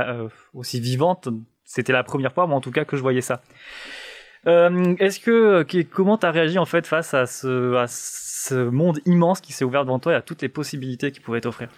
aussi 0.53 0.81
vivante. 0.81 1.29
C'était 1.65 1.93
la 1.93 2.03
première 2.03 2.33
fois, 2.33 2.47
moi 2.47 2.57
en 2.57 2.61
tout 2.61 2.71
cas, 2.71 2.85
que 2.85 2.97
je 2.97 3.03
voyais 3.03 3.21
ça. 3.21 3.43
Est-ce 4.47 5.21
que 5.21 5.65
comment 5.85 6.19
t'as 6.19 6.31
réagi 6.31 6.59
en 6.59 6.67
fait 6.67 6.87
face 6.87 7.15
à 7.15 7.25
ce, 7.27 8.69
monde 8.69 9.01
immense 9.07 9.41
qui 9.41 9.55
s'est 9.55 9.65
ouvert 9.65 9.85
devant 9.85 9.99
toi 9.99 10.13
et 10.13 10.17
à 10.17 10.21
toutes 10.21 10.43
les 10.43 10.51
possibilités 10.51 11.13
qu'il 11.13 11.23
pouvait 11.23 11.41
t'offrir? 11.41 11.69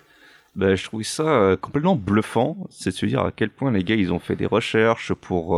Ben, 0.56 0.74
je 0.74 0.82
trouve 0.82 1.02
ça 1.02 1.56
complètement 1.60 1.94
bluffant. 1.94 2.66
C'est 2.70 2.90
de 2.90 2.94
se 2.96 3.06
dire 3.06 3.20
à 3.20 3.30
quel 3.30 3.50
point 3.50 3.70
les 3.70 3.84
gars 3.84 3.94
ils 3.94 4.12
ont 4.12 4.18
fait 4.18 4.34
des 4.34 4.46
recherches 4.46 5.14
pour 5.14 5.54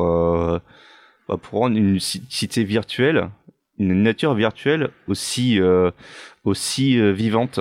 bah, 1.29 1.37
pour 1.41 1.61
rendre 1.61 1.77
une 1.77 2.01
ci- 2.01 2.25
cité 2.29 2.65
virtuelle, 2.65 3.31
une 3.79 4.03
nature 4.03 4.35
virtuelle 4.35 4.91
aussi 5.07 5.61
euh, 5.61 5.91
aussi 6.45 6.99
euh, 6.99 7.13
vivante. 7.13 7.61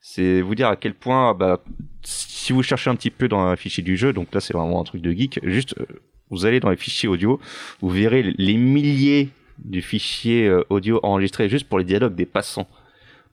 C'est 0.00 0.40
vous 0.42 0.54
dire 0.54 0.68
à 0.68 0.76
quel 0.76 0.94
point 0.94 1.34
bah, 1.34 1.62
si 2.02 2.52
vous 2.52 2.62
cherchez 2.62 2.90
un 2.90 2.96
petit 2.96 3.10
peu 3.10 3.28
dans 3.28 3.40
un 3.40 3.56
fichier 3.56 3.82
du 3.82 3.96
jeu, 3.96 4.12
donc 4.12 4.32
là 4.34 4.40
c'est 4.40 4.52
vraiment 4.54 4.80
un 4.80 4.84
truc 4.84 5.02
de 5.02 5.10
geek, 5.10 5.40
juste 5.42 5.74
euh, 5.78 5.86
vous 6.30 6.46
allez 6.46 6.60
dans 6.60 6.70
les 6.70 6.76
fichiers 6.76 7.08
audio, 7.08 7.40
vous 7.80 7.88
verrez 7.90 8.22
les 8.22 8.56
milliers 8.56 9.30
de 9.58 9.80
fichiers 9.80 10.46
euh, 10.48 10.64
audio 10.68 11.00
enregistrés 11.02 11.48
juste 11.48 11.68
pour 11.68 11.78
les 11.78 11.84
dialogues 11.84 12.14
des 12.14 12.26
passants. 12.26 12.68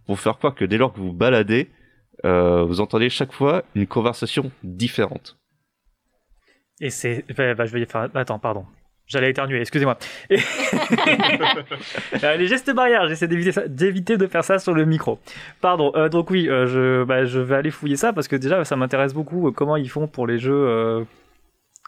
Pour 0.05 0.19
faire 0.19 0.37
croire 0.37 0.55
que 0.55 0.65
dès 0.65 0.77
lors 0.77 0.93
que 0.93 0.99
vous 0.99 1.13
baladez, 1.13 1.69
vous 2.23 2.81
entendez 2.81 3.09
chaque 3.09 3.31
fois 3.33 3.63
une 3.75 3.87
conversation 3.87 4.51
différente. 4.63 5.37
Et 6.81 6.89
c'est. 6.89 7.23
bah, 7.37 7.65
je 7.65 7.71
vais 7.71 7.85
faire. 7.85 8.09
Attends, 8.15 8.39
pardon. 8.39 8.65
J'allais 9.11 9.29
éternuer, 9.31 9.59
excusez-moi. 9.59 9.97
Et- 10.29 10.37
Euh, 12.23 12.35
les 12.37 12.47
gestes 12.47 12.71
barrières, 12.73 13.07
j'essaie 13.07 13.27
d'éviter, 13.27 14.17
de 14.17 14.27
faire 14.27 14.43
ça 14.43 14.59
sur 14.59 14.73
le 14.73 14.85
micro. 14.85 15.19
Pardon. 15.59 15.91
Euh, 15.95 16.07
donc 16.09 16.29
oui, 16.29 16.47
euh, 16.47 16.67
je, 16.67 17.03
bah, 17.03 17.25
je 17.25 17.39
vais 17.39 17.55
aller 17.55 17.71
fouiller 17.71 17.95
ça 17.97 18.13
parce 18.13 18.27
que 18.27 18.35
déjà 18.35 18.63
ça 18.63 18.75
m'intéresse 18.75 19.13
beaucoup 19.13 19.47
euh, 19.47 19.51
comment 19.51 19.75
ils 19.75 19.89
font 19.89 20.07
pour 20.07 20.27
les 20.27 20.37
jeux, 20.39 21.05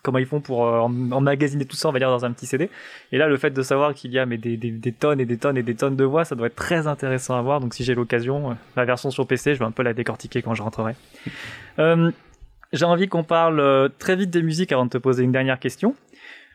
comment 0.02 0.18
ils 0.18 0.26
font 0.26 0.40
pour 0.42 0.62
em- 0.66 1.12
emmagasiner 1.14 1.66
tout 1.66 1.76
ça, 1.76 1.90
on 1.90 1.92
va 1.92 2.00
dire 2.00 2.10
dans 2.10 2.26
un 2.26 2.32
petit 2.32 2.46
CD. 2.46 2.70
Et 3.12 3.18
là, 3.18 3.28
le 3.28 3.38
fait 3.38 3.52
de 3.52 3.62
savoir 3.62 3.94
qu'il 3.94 4.12
y 4.12 4.20
a 4.20 4.26
mais 4.26 4.38
des, 4.38 4.58
des, 4.58 4.72
des 4.72 4.92
tonnes 4.92 5.20
et 5.20 5.26
des 5.26 5.38
tonnes 5.38 5.58
et 5.58 5.64
des 5.64 5.76
tonnes 5.76 5.96
de 5.96 6.04
voix, 6.04 6.26
ça 6.26 6.36
doit 6.36 6.48
être 6.48 6.56
très 6.56 6.88
intéressant 6.88 7.38
à 7.38 7.42
voir. 7.42 7.60
Donc 7.60 7.74
si 7.74 7.84
j'ai 7.84 7.96
l'occasion, 7.96 8.58
la 8.76 8.86
version 8.86 9.12
sur 9.12 9.28
PC, 9.28 9.54
je 9.54 9.60
vais 9.60 9.66
un 9.66 9.72
peu 9.72 9.84
la 9.84 9.94
décortiquer 9.94 10.42
quand 10.42 10.56
je 10.56 10.64
rentrerai. 10.64 10.94
J'ai 11.78 12.86
envie 12.86 13.08
qu'on 13.08 13.24
parle 13.24 13.90
très 14.00 14.16
vite 14.16 14.32
des 14.32 14.42
musiques 14.42 14.72
avant 14.72 14.86
de 14.86 14.90
te 14.90 14.98
poser 14.98 15.24
une 15.24 15.32
dernière 15.32 15.60
question. 15.60 15.96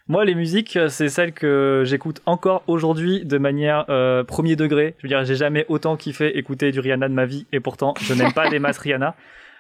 Moi, 0.09 0.25
les 0.25 0.35
musiques, 0.35 0.77
euh, 0.77 0.89
c'est 0.89 1.09
celles 1.09 1.33
que 1.33 1.83
j'écoute 1.85 2.23
encore 2.25 2.63
aujourd'hui 2.67 3.27
de 3.27 3.37
manière 3.37 3.85
euh, 3.91 4.25
premier 4.25 4.57
degré. 4.57 4.95
Je 4.99 5.03
veux 5.03 5.09
dire, 5.09 5.23
j'ai 5.25 5.35
jamais 5.35 5.67
autant 5.69 5.97
kiffé 5.97 6.39
écouter 6.39 6.73
du 6.73 6.81
Rihanna 6.81 7.09
de 7.09 7.15
ma 7.15 7.27
vie, 7.27 7.47
et 7.53 7.61
pourtant, 7.61 7.93
je 8.01 8.15
n'aime 8.15 8.33
pas 8.33 8.49
des 8.49 8.59
masses 8.59 8.79
Rihanna. 8.79 9.15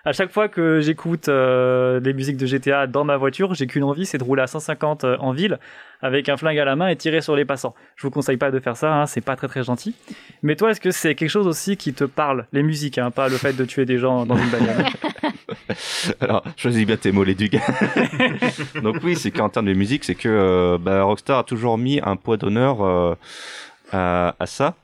À 0.04 0.12
chaque 0.12 0.30
fois 0.30 0.48
que 0.48 0.80
j'écoute 0.80 1.28
euh, 1.28 2.00
les 2.00 2.14
musiques 2.14 2.38
de 2.38 2.46
GTA 2.46 2.86
dans 2.86 3.04
ma 3.04 3.18
voiture, 3.18 3.54
j'ai 3.54 3.66
qu'une 3.66 3.84
envie, 3.84 4.06
c'est 4.06 4.16
de 4.16 4.24
rouler 4.24 4.40
à 4.40 4.46
150 4.46 5.04
euh, 5.04 5.16
en 5.18 5.32
ville 5.32 5.58
avec 6.00 6.30
un 6.30 6.38
flingue 6.38 6.58
à 6.58 6.64
la 6.64 6.76
main 6.76 6.88
et 6.88 6.96
tirer 6.96 7.20
sur 7.20 7.36
les 7.36 7.44
passants. 7.44 7.74
Je 7.96 8.06
vous 8.06 8.10
conseille 8.10 8.38
pas 8.38 8.50
de 8.50 8.58
faire 8.58 8.74
ça, 8.74 8.94
hein, 8.94 9.04
c'est 9.04 9.20
pas 9.20 9.36
très 9.36 9.48
très 9.48 9.64
gentil. 9.64 9.94
Mais 10.42 10.56
toi, 10.56 10.70
est-ce 10.70 10.80
que 10.80 10.92
c'est 10.92 11.14
quelque 11.14 11.28
chose 11.28 11.46
aussi 11.46 11.76
qui 11.76 11.92
te 11.92 12.04
parle, 12.04 12.46
les 12.52 12.62
musiques, 12.62 12.96
hein, 12.96 13.10
pas 13.10 13.28
le 13.28 13.36
fait 13.36 13.52
de 13.52 13.66
tuer 13.66 13.84
des 13.84 13.98
gens 13.98 14.24
dans 14.24 14.36
une 14.36 14.48
bagnole? 14.48 14.86
Alors, 16.20 16.44
choisis 16.56 16.86
bien 16.86 16.96
tes 16.96 17.12
mots, 17.12 17.24
les 17.24 17.34
ducs. 17.34 17.56
Donc 18.82 18.96
oui, 19.02 19.16
c'est 19.16 19.30
qu'en 19.30 19.48
termes 19.48 19.66
de 19.66 19.74
musique, 19.74 20.04
c'est 20.04 20.14
que 20.14 20.28
euh, 20.28 20.78
bah, 20.78 21.02
Rockstar 21.02 21.38
a 21.38 21.44
toujours 21.44 21.78
mis 21.78 22.00
un 22.02 22.16
poids 22.16 22.36
d'honneur 22.36 22.82
euh, 22.82 23.14
à, 23.92 24.34
ça. 24.46 24.74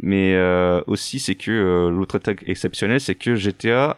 Mais 0.00 0.34
euh, 0.34 0.80
aussi, 0.86 1.18
c'est 1.18 1.34
que 1.34 1.88
l'autre 1.88 2.16
état 2.16 2.32
exceptionnel, 2.46 3.00
c'est 3.00 3.14
que 3.14 3.34
GTA, 3.34 3.96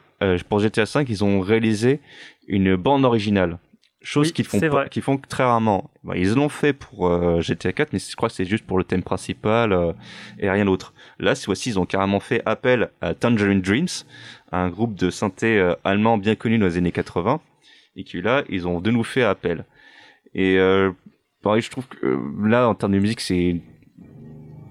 pour 0.49 0.59
GTA 0.59 0.87
5, 0.87 1.09
ils 1.09 1.25
ont 1.25 1.41
réalisé 1.41 2.01
une 2.49 2.77
bande 2.77 3.05
originale. 3.05 3.59
Chose 4.07 4.27
Oui, 4.29 4.33
qu'ils 4.35 4.45
font 4.45 4.61
pas, 4.61 4.87
qu'ils 4.89 5.01
font 5.01 5.17
très 5.17 5.45
rarement. 5.45 5.91
Bah, 6.05 6.13
ils 6.15 6.35
l'ont 6.35 6.51
fait 6.51 6.75
pour 6.75 7.09
euh, 7.09 7.41
GTA 7.41 7.73
4, 7.73 7.95
mais 7.95 7.99
je 7.99 8.15
crois 8.15 8.29
que 8.29 8.35
c'est 8.35 8.45
juste 8.45 8.67
pour 8.67 8.77
le 8.77 8.85
thème 8.85 9.03
principal 9.03 9.73
euh, 9.73 9.95
et 10.39 10.51
rien 10.51 10.67
d'autre. 10.67 10.93
Là, 11.19 11.35
cette 11.35 11.47
fois-ci, 11.47 11.71
ils 11.71 11.79
ont 11.79 11.87
carrément 11.87 12.21
fait 12.21 12.43
appel 12.45 12.91
à 13.01 13.15
Tangerine 13.15 13.63
Dreams, 13.63 13.89
un 14.53 14.69
groupe 14.69 14.95
de 14.95 15.09
synthé 15.09 15.59
euh, 15.59 15.75
allemand 15.85 16.19
bien 16.19 16.35
connu 16.35 16.59
dans 16.59 16.67
les 16.67 16.77
années 16.77 16.93
80, 16.93 17.41
et 17.97 18.05
qui 18.05 18.21
là, 18.21 18.45
ils 18.51 18.69
ont 18.69 18.83
de 18.83 18.91
nouveau 18.91 19.05
fait 19.05 19.23
appel. 19.23 19.65
Et 20.35 20.59
euh, 20.59 20.91
pareil, 21.43 21.63
je 21.63 21.71
trouve 21.71 21.89
que 21.89 22.19
là, 22.47 22.69
en 22.69 22.75
termes 22.75 22.93
de 22.93 22.99
musique, 22.99 23.23
c'est 23.23 23.57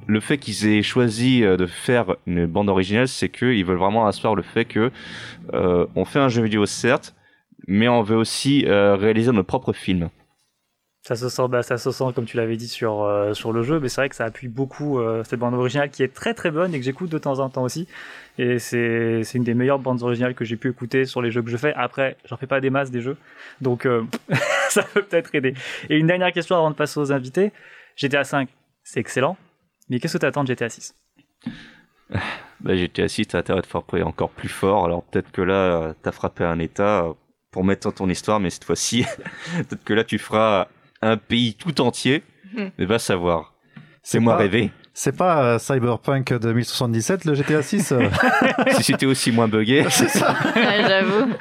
le 0.06 0.20
fait 0.20 0.38
qu'ils 0.38 0.68
aient 0.68 0.84
choisi 0.84 1.42
de 1.42 1.66
faire 1.66 2.18
une 2.28 2.46
bande 2.46 2.70
originale, 2.70 3.08
c'est 3.08 3.30
qu'ils 3.30 3.66
veulent 3.66 3.78
vraiment 3.78 4.06
asseoir 4.06 4.36
le 4.36 4.44
fait 4.44 4.66
que 4.66 4.92
euh, 5.54 5.88
on 5.96 6.06
fait 6.06 6.20
un 6.20 6.30
jeu 6.30 6.44
vidéo 6.44 6.68
certes, 6.68 7.16
mais 7.68 7.88
on 7.88 8.02
veut 8.02 8.18
aussi 8.18 8.66
euh, 8.66 8.96
réaliser 8.96 9.32
notre 9.32 9.48
propre 9.48 9.74
film. 9.74 10.10
Ça 11.06 11.18
se 11.18 11.28
sent, 11.28 11.50
bah, 11.50 11.64
ça 11.64 11.78
se 11.78 11.92
sent 11.92 12.06
comme 12.16 12.24
tu 12.24 12.38
l'avais 12.38 12.56
dit 12.56 12.70
sur 12.70 13.04
euh, 13.04 13.34
sur 13.34 13.52
le 13.52 13.62
jeu, 13.62 13.82
mais 13.82 13.90
c'est 13.90 14.00
vrai 14.00 14.08
que 14.08 14.16
ça 14.16 14.24
appuie 14.24 14.48
beaucoup 14.48 15.00
euh, 15.00 15.22
cette 15.26 15.38
bande 15.38 15.54
originale 15.54 15.90
qui 15.90 16.02
est 16.02 16.14
très 16.14 16.34
très 16.34 16.50
bonne 16.50 16.74
et 16.74 16.80
que 16.80 16.86
j'écoute 16.86 17.10
de 17.10 17.18
temps 17.18 17.40
en 17.40 17.50
temps 17.50 17.64
aussi. 17.64 17.90
Et 18.38 18.58
c'est 18.58 19.22
c'est 19.26 19.38
une 19.38 19.44
des 19.44 19.54
meilleures 19.54 19.80
bandes 19.80 20.02
originales 20.02 20.34
que 20.34 20.46
j'ai 20.46 20.56
pu 20.56 20.70
écouter 20.70 21.04
sur 21.04 21.22
les 21.22 21.30
jeux 21.30 21.42
que 21.42 21.50
je 21.50 21.58
fais. 21.58 21.74
Après, 21.74 22.16
j'en 22.24 22.38
fais 22.38 22.48
pas 22.48 22.62
des 22.62 22.70
masses 22.70 22.90
des 22.90 23.02
jeux, 23.02 23.18
donc 23.60 23.86
euh, 23.86 24.06
ça 24.70 24.84
peut 24.84 25.02
peut-être 25.04 25.36
aider. 25.36 25.56
Et 25.90 25.98
une 25.98 26.08
dernière 26.08 26.32
question 26.32 26.56
avant 26.56 26.72
de 26.72 26.76
passer 26.76 26.98
aux 27.02 27.12
invités. 27.12 27.52
GTA 27.98 28.24
5, 28.24 28.48
c'est 28.86 29.02
excellent, 29.02 29.36
mais 29.90 30.00
qu'est-ce 30.00 30.14
que 30.14 30.20
t'attends 30.20 30.44
de 30.44 30.48
GTA 30.48 30.70
6 30.70 30.96
Bah, 32.62 32.78
GTA 32.78 33.10
6, 33.10 33.28
t'as 33.28 33.40
intérêt 33.40 33.62
de 33.62 33.66
frapper 33.66 34.04
encore 34.04 34.30
plus 34.30 34.48
fort. 34.48 34.86
Alors 34.86 35.04
peut-être 35.04 35.34
que 35.34 35.42
là, 35.42 35.94
t'as 36.02 36.14
frappé 36.14 36.46
un 36.46 36.60
état 36.60 37.10
pour 37.54 37.64
mettre 37.64 37.88
dans 37.88 37.94
ton 37.94 38.10
histoire, 38.10 38.42
mais 38.42 38.50
cette 38.50 38.66
fois-ci, 38.66 39.06
peut-être 39.70 39.84
que 39.86 39.94
là, 39.94 40.04
tu 40.04 40.18
feras 40.20 40.68
un 41.02 41.16
pays 41.16 41.54
tout 41.54 41.80
entier. 41.80 42.24
Mhm. 42.54 42.72
Mais 42.78 42.86
va 42.86 43.00
savoir. 43.00 43.54
C'est 44.02 44.20
moi 44.20 44.34
pas- 44.34 44.40
rêver. 44.40 44.72
C'est 44.96 45.18
pas 45.18 45.44
euh, 45.56 45.58
Cyberpunk 45.60 46.34
2077, 46.38 47.26
le 47.26 47.34
GTA 47.34 47.64
6 47.64 47.94
euh 47.94 48.10
si 48.76 48.84
c'était 48.84 49.08
aussi 49.08 49.32
moins 49.32 49.48
buggé. 49.48 49.84
C'est 49.90 50.08
ça. 50.08 50.36
Ouais, 50.56 50.84
J'avoue. 50.88 51.32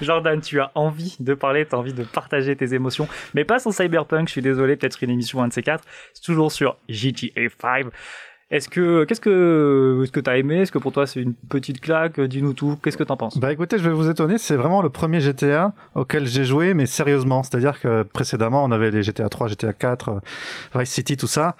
Jordan, 0.00 0.40
tu 0.40 0.60
as 0.60 0.72
envie 0.74 1.14
de 1.20 1.34
parler, 1.34 1.64
tu 1.64 1.76
as 1.76 1.78
envie 1.78 1.92
de 1.92 2.02
partager 2.02 2.56
tes 2.56 2.74
émotions, 2.74 3.06
mais 3.34 3.44
pas 3.44 3.60
sur 3.60 3.72
Cyberpunk, 3.72 4.26
je 4.26 4.32
suis 4.32 4.42
désolé, 4.42 4.74
peut-être 4.74 5.00
une 5.04 5.10
émission 5.10 5.40
un 5.44 5.48
de 5.48 5.52
ces 5.52 5.62
quatre. 5.62 5.84
C'est 6.12 6.24
toujours 6.24 6.50
sur 6.50 6.76
GTA 6.88 7.42
5. 7.60 7.86
Est-ce 8.48 8.68
que, 8.68 9.02
qu'est-ce 9.04 9.20
que, 9.20 10.00
est-ce 10.04 10.12
que 10.12 10.20
t'as 10.20 10.36
aimé? 10.36 10.60
Est-ce 10.60 10.70
que 10.70 10.78
pour 10.78 10.92
toi 10.92 11.04
c'est 11.08 11.20
une 11.20 11.34
petite 11.34 11.80
claque? 11.80 12.20
Dis-nous 12.20 12.52
tout. 12.52 12.78
Qu'est-ce 12.80 12.96
que 12.96 13.02
t'en 13.02 13.16
penses? 13.16 13.36
Bah 13.38 13.50
écoutez, 13.52 13.76
je 13.76 13.82
vais 13.82 13.94
vous 13.94 14.08
étonner, 14.08 14.38
c'est 14.38 14.54
vraiment 14.54 14.82
le 14.82 14.88
premier 14.88 15.18
GTA 15.18 15.72
auquel 15.96 16.26
j'ai 16.28 16.44
joué, 16.44 16.72
mais 16.72 16.86
sérieusement. 16.86 17.42
C'est-à-dire 17.42 17.80
que 17.80 18.04
précédemment, 18.04 18.62
on 18.62 18.70
avait 18.70 18.92
les 18.92 19.02
GTA 19.02 19.28
3, 19.28 19.48
GTA 19.48 19.72
4, 19.72 20.08
euh, 20.10 20.78
Vice 20.78 20.90
City, 20.90 21.16
tout 21.16 21.26
ça. 21.26 21.56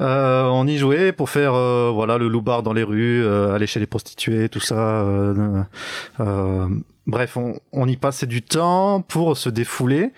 Euh, 0.00 0.44
on 0.44 0.66
y 0.66 0.78
jouait 0.78 1.12
pour 1.12 1.28
faire 1.28 1.52
euh, 1.52 1.90
voilà 1.92 2.16
le 2.16 2.28
loupard 2.28 2.62
dans 2.62 2.72
les 2.72 2.84
rues, 2.84 3.22
euh, 3.22 3.54
aller 3.54 3.66
chez 3.66 3.78
les 3.80 3.86
prostituées, 3.86 4.48
tout 4.48 4.60
ça. 4.60 5.02
euh, 5.02 5.62
euh, 6.20 6.66
bref, 7.06 7.36
on, 7.36 7.58
on 7.72 7.86
y 7.86 7.98
passait 7.98 8.26
du 8.26 8.40
temps 8.40 9.02
pour 9.02 9.36
se 9.36 9.50
défouler. 9.50 10.10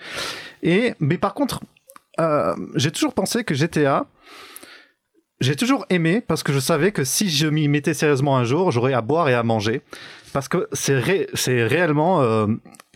Et 0.63 0.93
mais 1.01 1.17
par 1.17 1.33
contre, 1.33 1.59
euh, 2.21 2.55
j'ai 2.75 2.91
toujours 2.91 3.13
pensé 3.13 3.43
que 3.43 3.53
GTA 3.53 4.05
j'ai 5.39 5.55
toujours 5.55 5.85
aimé 5.89 6.21
parce 6.25 6.43
que 6.43 6.51
je 6.53 6.59
savais 6.59 6.91
que 6.91 7.03
si 7.03 7.29
je 7.29 7.47
m'y 7.47 7.67
mettais 7.67 7.93
sérieusement 7.93 8.37
un 8.37 8.43
jour, 8.43 8.71
j'aurais 8.71 8.93
à 8.93 9.01
boire 9.01 9.29
et 9.29 9.33
à 9.33 9.43
manger. 9.43 9.81
Parce 10.33 10.47
que 10.49 10.67
c'est 10.73 10.97
ré- 10.99 11.27
c'est 11.33 11.63
réellement 11.63 12.21
euh, 12.21 12.47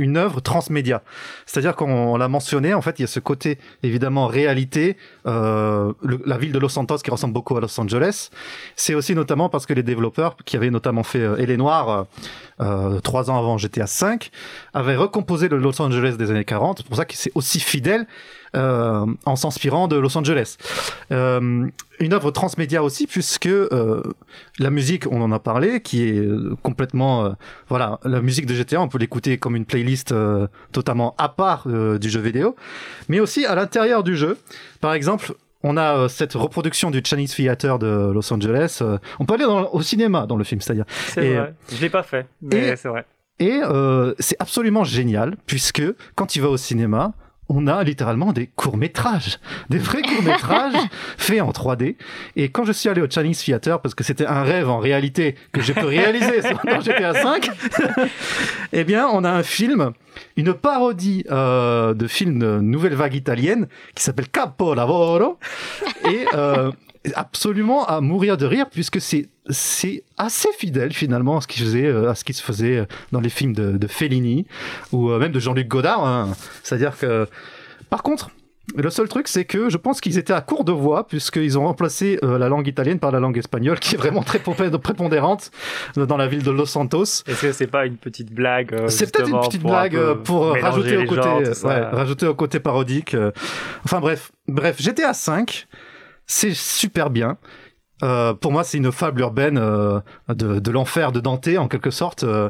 une 0.01 0.17
œuvre 0.17 0.41
transmédia. 0.41 1.03
C'est-à-dire 1.46 1.75
qu'on 1.75 1.91
on 1.91 2.17
l'a 2.17 2.27
mentionné, 2.27 2.74
en 2.74 2.81
fait, 2.81 3.00
il 3.00 3.03
y 3.03 3.05
a 3.05 3.08
ce 3.08 3.20
côté 3.20 3.60
évidemment 3.84 4.27
réalité, 4.27 4.98
euh, 5.27 5.93
la 6.25 6.38
ville 6.38 6.51
de 6.51 6.60
Los 6.60 6.70
Santos 6.70 6.98
qui 6.98 7.12
ressemble 7.12 7.34
beaucoup 7.34 7.55
à 7.55 7.62
Los 7.62 7.79
Angeles. 7.79 8.29
C'est 8.75 8.96
aussi 8.96 9.13
notamment 9.15 9.50
parce 9.50 9.65
que 9.65 9.74
les 9.74 9.84
développeurs 9.84 10.36
qui 10.46 10.58
avaient 10.58 10.72
notamment 10.72 11.03
fait 11.03 11.20
euh, 11.20 11.36
euh, 11.39 12.03
euh, 12.62 13.00
trois 13.00 13.29
ans 13.29 13.38
avant 13.38 13.58
GTA 13.58 13.88
5 13.88 14.31
avaient 14.74 14.96
recomposé 14.96 15.48
le 15.48 15.58
Los 15.58 15.81
Angeles 15.81 16.15
des 16.17 16.31
années 16.31 16.46
40. 16.46 16.79
C'est 16.79 16.88
pour 16.88 16.98
ça 16.98 17.05
que 17.05 17.13
c'est 17.15 17.31
aussi 17.36 17.60
fidèle 17.60 18.08
en 18.53 19.36
s'inspirant 19.38 19.88
de 19.88 19.96
Los 19.96 20.17
Angeles. 20.17 20.58
Une 21.10 22.13
œuvre 22.13 22.31
transmédia 22.31 22.84
aussi 22.84 23.08
puisque 23.08 23.50
la 24.60 24.70
musique, 24.70 25.05
on 25.10 25.22
en 25.22 25.31
a 25.31 25.39
parlé, 25.39 25.79
qui 25.79 26.03
est 26.03 26.22
complètement, 26.62 27.34
voilà, 27.70 28.00
la 28.03 28.22
musique 28.22 28.46
de 28.46 28.53
GTA, 28.53 28.81
on 28.81 28.89
peut 28.89 28.98
l'écouter 28.98 29.38
comme 29.38 29.55
une 29.55 29.63
playlist 29.63 29.90
euh, 30.12 30.48
totalement 30.71 31.15
à 31.17 31.29
part 31.29 31.63
euh, 31.67 31.98
du 32.00 32.10
jeu 32.10 32.19
vidéo, 32.21 32.55
mais 33.10 33.19
aussi 33.19 33.45
à 33.45 33.55
l'intérieur 33.55 34.03
du 34.03 34.15
jeu. 34.15 34.38
Par 34.79 34.93
exemple, 34.93 35.33
on 35.63 35.77
a 35.77 35.95
euh, 35.98 36.07
cette 36.07 36.33
reproduction 36.33 36.91
du 36.91 37.01
Chinese 37.03 37.36
Theater 37.36 37.77
de 37.79 38.12
Los 38.13 38.31
Angeles. 38.33 38.81
on 39.19 39.25
peut 39.25 39.36
aller 39.36 39.45
dans- 39.45 39.69
au 39.71 39.81
cinéma 39.81 40.25
dans 40.25 40.36
le 40.38 40.43
film, 40.43 40.62
c'est-à-dire. 40.62 40.86
C'est 41.07 41.36
vrai. 41.36 41.53
Je 41.71 41.81
l'ai 41.81 41.89
pas 41.89 42.03
fait, 42.03 42.25
mais 42.41 42.75
c'est 42.75 42.88
vrai. 42.89 43.05
et 43.39 43.60
c'est 44.19 44.36
absolument 44.39 44.83
génial, 44.83 45.36
puisque 45.45 45.83
quand 46.15 46.25
tu 46.25 46.41
vas 46.41 46.50
au 46.50 46.57
cinéma, 46.57 47.13
on 47.53 47.67
a 47.67 47.84
littéralement 47.84 48.31
des 48.31 48.48
courts-métrages, 48.48 49.39
des 49.70 49.77
vrais 49.77 50.01
courts-métrages 50.01 50.74
faits 51.17 51.41
en 51.41 51.51
3D. 51.51 51.96
Et 52.36 52.50
quand 52.50 52.63
je 52.63 52.72
suis 52.72 52.88
allé 52.88 53.01
au 53.01 53.10
Chinese 53.10 53.43
Theater, 53.43 53.81
parce 53.81 53.93
que 53.93 54.03
c'était 54.03 54.25
un 54.25 54.43
rêve 54.43 54.70
en 54.70 54.79
réalité 54.79 55.36
que 55.51 55.62
je 55.62 55.74
peux 55.74 55.86
réaliser 55.86 56.41
dans 56.65 56.79
GTA 56.79 57.12
V, 57.12 58.00
eh 58.72 58.84
bien, 58.86 59.08
on 59.12 59.24
a 59.24 59.29
un 59.29 59.43
film, 59.43 59.91
une 60.38 60.53
parodie 60.53 61.25
euh, 61.29 61.93
de 61.93 62.08
film 62.08 62.39
de 62.39 62.60
nouvelle 62.60 62.96
vague 62.96 63.15
italienne 63.15 63.67
qui 63.96 64.03
s'appelle 64.03 64.29
Capo 64.29 64.74
Lavoro. 64.74 65.38
Et 66.10 66.25
euh, 66.34 66.72
absolument 67.15 67.86
à 67.86 68.01
mourir 68.01 68.38
de 68.38 68.46
rire, 68.46 68.70
puisque 68.70 69.01
c'est 69.01 69.27
c'est 69.50 70.03
assez 70.17 70.50
fidèle 70.58 70.93
finalement 70.93 71.38
à 71.38 71.41
ce 71.41 71.48
qui 71.48 71.60
faisait 71.60 71.88
euh, 71.88 72.10
à 72.12 72.15
ce 72.15 72.24
qui 72.24 72.34
se 72.34 72.43
faisait 72.43 72.77
euh, 72.77 72.86
dans 73.12 73.20
les 73.20 73.29
films 73.29 73.53
de, 73.53 73.77
de 73.77 73.88
Fellini 73.88 74.46
ou 74.91 75.10
euh, 75.10 75.17
même 75.17 75.31
de 75.31 75.39
Jean-Luc 75.39 75.67
Godard 75.67 76.05
hein. 76.05 76.29
c'est-à-dire 76.62 76.96
que 76.96 77.27
par 77.89 78.03
contre 78.03 78.29
le 78.75 78.89
seul 78.89 79.08
truc, 79.08 79.27
c'est 79.27 79.46
que 79.46 79.70
je 79.70 79.77
pense 79.77 80.01
qu'ils 80.01 80.17
étaient 80.17 80.34
à 80.34 80.41
court 80.41 80.63
de 80.63 80.72
voix, 80.72 81.08
puisqu'ils 81.08 81.58
ont 81.58 81.63
remplacé 81.63 82.20
euh, 82.24 82.38
la 82.38 82.48
langue 82.48 82.67
italienne 82.67 83.00
par 83.00 83.12
la 83.12 83.20
langue 83.20 83.38
espagnole, 83.38 83.79
qui 83.79 83.96
est 83.96 83.98
vraiment 83.98 84.24
très 84.24 84.39
prépondérante 84.79 85.51
dans 85.96 86.17
la 86.17 86.27
ville 86.27 86.43
de 86.43 86.51
Los 86.51 86.67
Santos. 86.67 87.03
Est-ce 87.03 87.41
que 87.41 87.51
c'est 87.51 87.67
pas 87.67 87.86
une 87.86 87.98
petite 87.98 88.31
blague 88.31 88.74
euh, 88.74 88.88
C'est 88.88 89.12
peut-être 89.12 89.29
une 89.29 89.39
petite 89.41 89.62
pour 89.62 89.72
un 89.75 89.88
blague 89.88 89.93
peu 89.93 90.17
pour 90.20 90.55
rajouter 90.55 90.98
au 90.98 91.05
côté, 91.05 91.29
ouais, 91.65 91.81
rajouter 91.81 92.27
au 92.27 92.36
côté 92.36 92.60
parodique. 92.60 93.13
euh. 93.13 93.31
Enfin 93.84 94.00
bref, 94.00 94.31
bref, 94.48 94.81
GTA 94.81 95.13
5, 95.13 95.67
c'est 96.27 96.53
super 96.53 97.09
bien. 97.09 97.37
Euh, 98.03 98.33
pour 98.33 98.51
moi, 98.51 98.63
c'est 98.63 98.77
une 98.77 98.91
fable 98.91 99.21
urbaine 99.21 99.57
euh, 99.59 99.99
de, 100.29 100.59
de 100.59 100.71
l'enfer 100.71 101.11
de 101.11 101.19
Dante 101.19 101.48
en 101.57 101.67
quelque 101.67 101.91
sorte. 101.91 102.24
euh. 102.24 102.50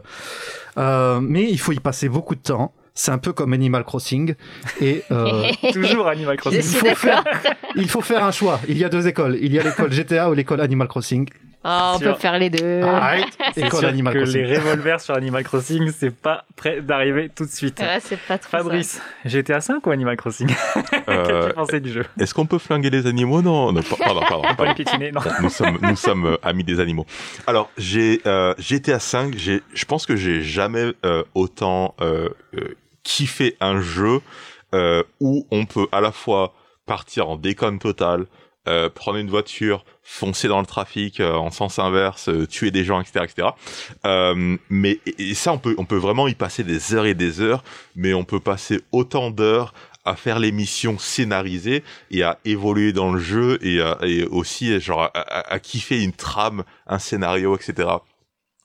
Euh, 0.78 1.20
mais 1.22 1.44
il 1.50 1.60
faut 1.60 1.74
y 1.74 1.80
passer 1.80 2.08
beaucoup 2.08 2.36
de 2.36 2.42
temps. 2.42 2.74
C'est 2.94 3.12
un 3.12 3.18
peu 3.18 3.34
comme 3.34 3.54
Animal 3.54 3.84
Crossing 3.84 4.36
et 4.82 5.04
euh, 5.12 5.44
Toujours 5.74 6.08
Animal 6.08 6.38
Crossing. 6.38 6.62
suis 6.62 6.78
faut 6.78 6.96
faire- 6.96 7.24
il 7.76 7.88
faut 7.90 8.02
faire 8.02 8.24
un 8.24 8.32
choix. 8.32 8.60
Il 8.68 8.78
y 8.78 8.84
a 8.86 8.90
deux 8.90 9.08
écoles. 9.08 9.38
Il 9.42 9.54
y 9.54 9.60
a 9.60 9.64
l'école 9.64 9.92
GTA 9.92 10.30
ou 10.30 10.34
l'école 10.34 10.62
Animal 10.62 10.88
Crossing. 10.88 11.28
Oh, 11.64 11.92
on 11.96 12.00
peut 12.00 12.14
faire 12.16 12.40
les 12.40 12.50
deux. 12.50 12.82
Arrête. 12.82 13.26
C'est 13.54 13.62
École 13.68 13.80
sûr 13.82 13.90
Animal 13.90 14.14
que 14.14 14.20
Crossing. 14.20 14.42
les 14.44 14.58
revolvers 14.58 15.00
sur 15.00 15.14
Animal 15.14 15.44
Crossing, 15.44 15.92
c'est 15.92 16.10
pas 16.10 16.44
prêt 16.56 16.82
d'arriver 16.82 17.30
tout 17.36 17.46
de 17.46 17.50
suite. 17.52 17.80
Ouais, 17.80 18.00
c'est 18.00 18.18
pas 18.20 18.38
trop. 18.40 18.50
Fabrice, 18.50 19.00
GTA 19.26 19.62
5 19.62 19.86
ou 19.86 19.92
Animal 19.92 20.16
Crossing 20.18 20.50
Euh, 21.08 21.42
Qu'as-tu 21.44 21.54
pensé 21.56 21.80
du 21.80 21.92
jeu 21.92 22.06
Est-ce 22.20 22.34
qu'on 22.34 22.46
peut 22.46 22.58
flinguer 22.58 22.90
les 22.90 23.06
animaux? 23.08 23.42
Non, 23.42 23.72
non, 23.72 23.82
pa- 23.84 23.96
pardon, 23.98 24.22
pardon. 24.22 24.42
Pas 24.44 24.50
les 24.50 24.56
pardon. 24.56 24.74
piétiner, 24.74 25.12
non. 25.12 25.22
Nous 25.42 25.50
sommes, 25.50 25.78
nous 25.82 25.96
sommes 25.96 26.26
euh, 26.26 26.38
amis 26.44 26.64
des 26.64 26.80
animaux. 26.80 27.06
Alors, 27.48 27.70
j'ai 27.78 28.22
euh, 28.26 28.54
GTA 28.58 29.00
5. 29.00 29.36
J'ai, 29.38 29.62
je 29.74 29.86
pense 29.86 30.06
que 30.06 30.16
j'ai 30.16 30.42
jamais 30.44 30.94
euh, 31.06 31.24
autant 31.36 31.94
euh, 32.02 32.30
euh, 32.56 32.76
kiffé 33.04 33.56
un 33.60 33.82
jeu 33.82 34.22
euh, 34.74 35.04
où 35.20 35.46
on 35.52 35.66
peut 35.66 35.88
à 35.92 36.02
la 36.02 36.12
fois 36.12 36.54
partir 36.86 37.30
en 37.30 37.36
déconne 37.36 37.80
totale, 37.80 38.26
euh, 38.68 38.90
prendre 38.90 39.18
une 39.18 39.30
voiture, 39.30 39.84
foncer 40.04 40.48
dans 40.48 40.60
le 40.60 40.66
trafic 40.66 41.20
euh, 41.20 41.34
en 41.36 41.52
sens 41.52 41.80
inverse, 41.80 42.30
euh, 42.30 42.48
tuer 42.48 42.72
des 42.72 42.84
gens, 42.84 43.00
etc., 43.02 43.26
etc. 43.26 43.50
Euh, 44.06 44.58
mais 44.70 45.00
et, 45.18 45.34
ça, 45.34 45.54
on 45.54 45.58
peut, 45.58 45.76
on 45.78 45.86
peut 45.86 45.96
vraiment 45.98 46.28
y 46.28 46.34
passer 46.36 46.64
des 46.64 46.94
heures 46.94 47.06
et 47.06 47.14
des 47.14 47.40
heures, 47.42 47.64
mais 47.96 48.14
on 48.14 48.24
peut 48.24 48.40
passer 48.40 48.82
autant 48.92 49.32
d'heures 49.32 49.74
à 50.04 50.16
faire 50.16 50.40
les 50.40 50.52
missions 50.52 50.98
scénarisées 50.98 51.84
et 52.10 52.24
à 52.24 52.40
évoluer 52.44 52.92
dans 52.92 53.12
le 53.14 53.20
jeu 53.20 53.60
et, 53.62 53.80
à- 53.82 54.00
et 54.02 54.26
aussi 54.26 54.80
genre 54.80 55.04
à, 55.04 55.12
à- 55.20 55.54
à 55.54 55.60
kiffer 55.60 56.04
une 56.04 56.14
trame, 56.14 56.64
un 56.88 56.98
scénario, 56.98 57.56
etc. 57.56 57.88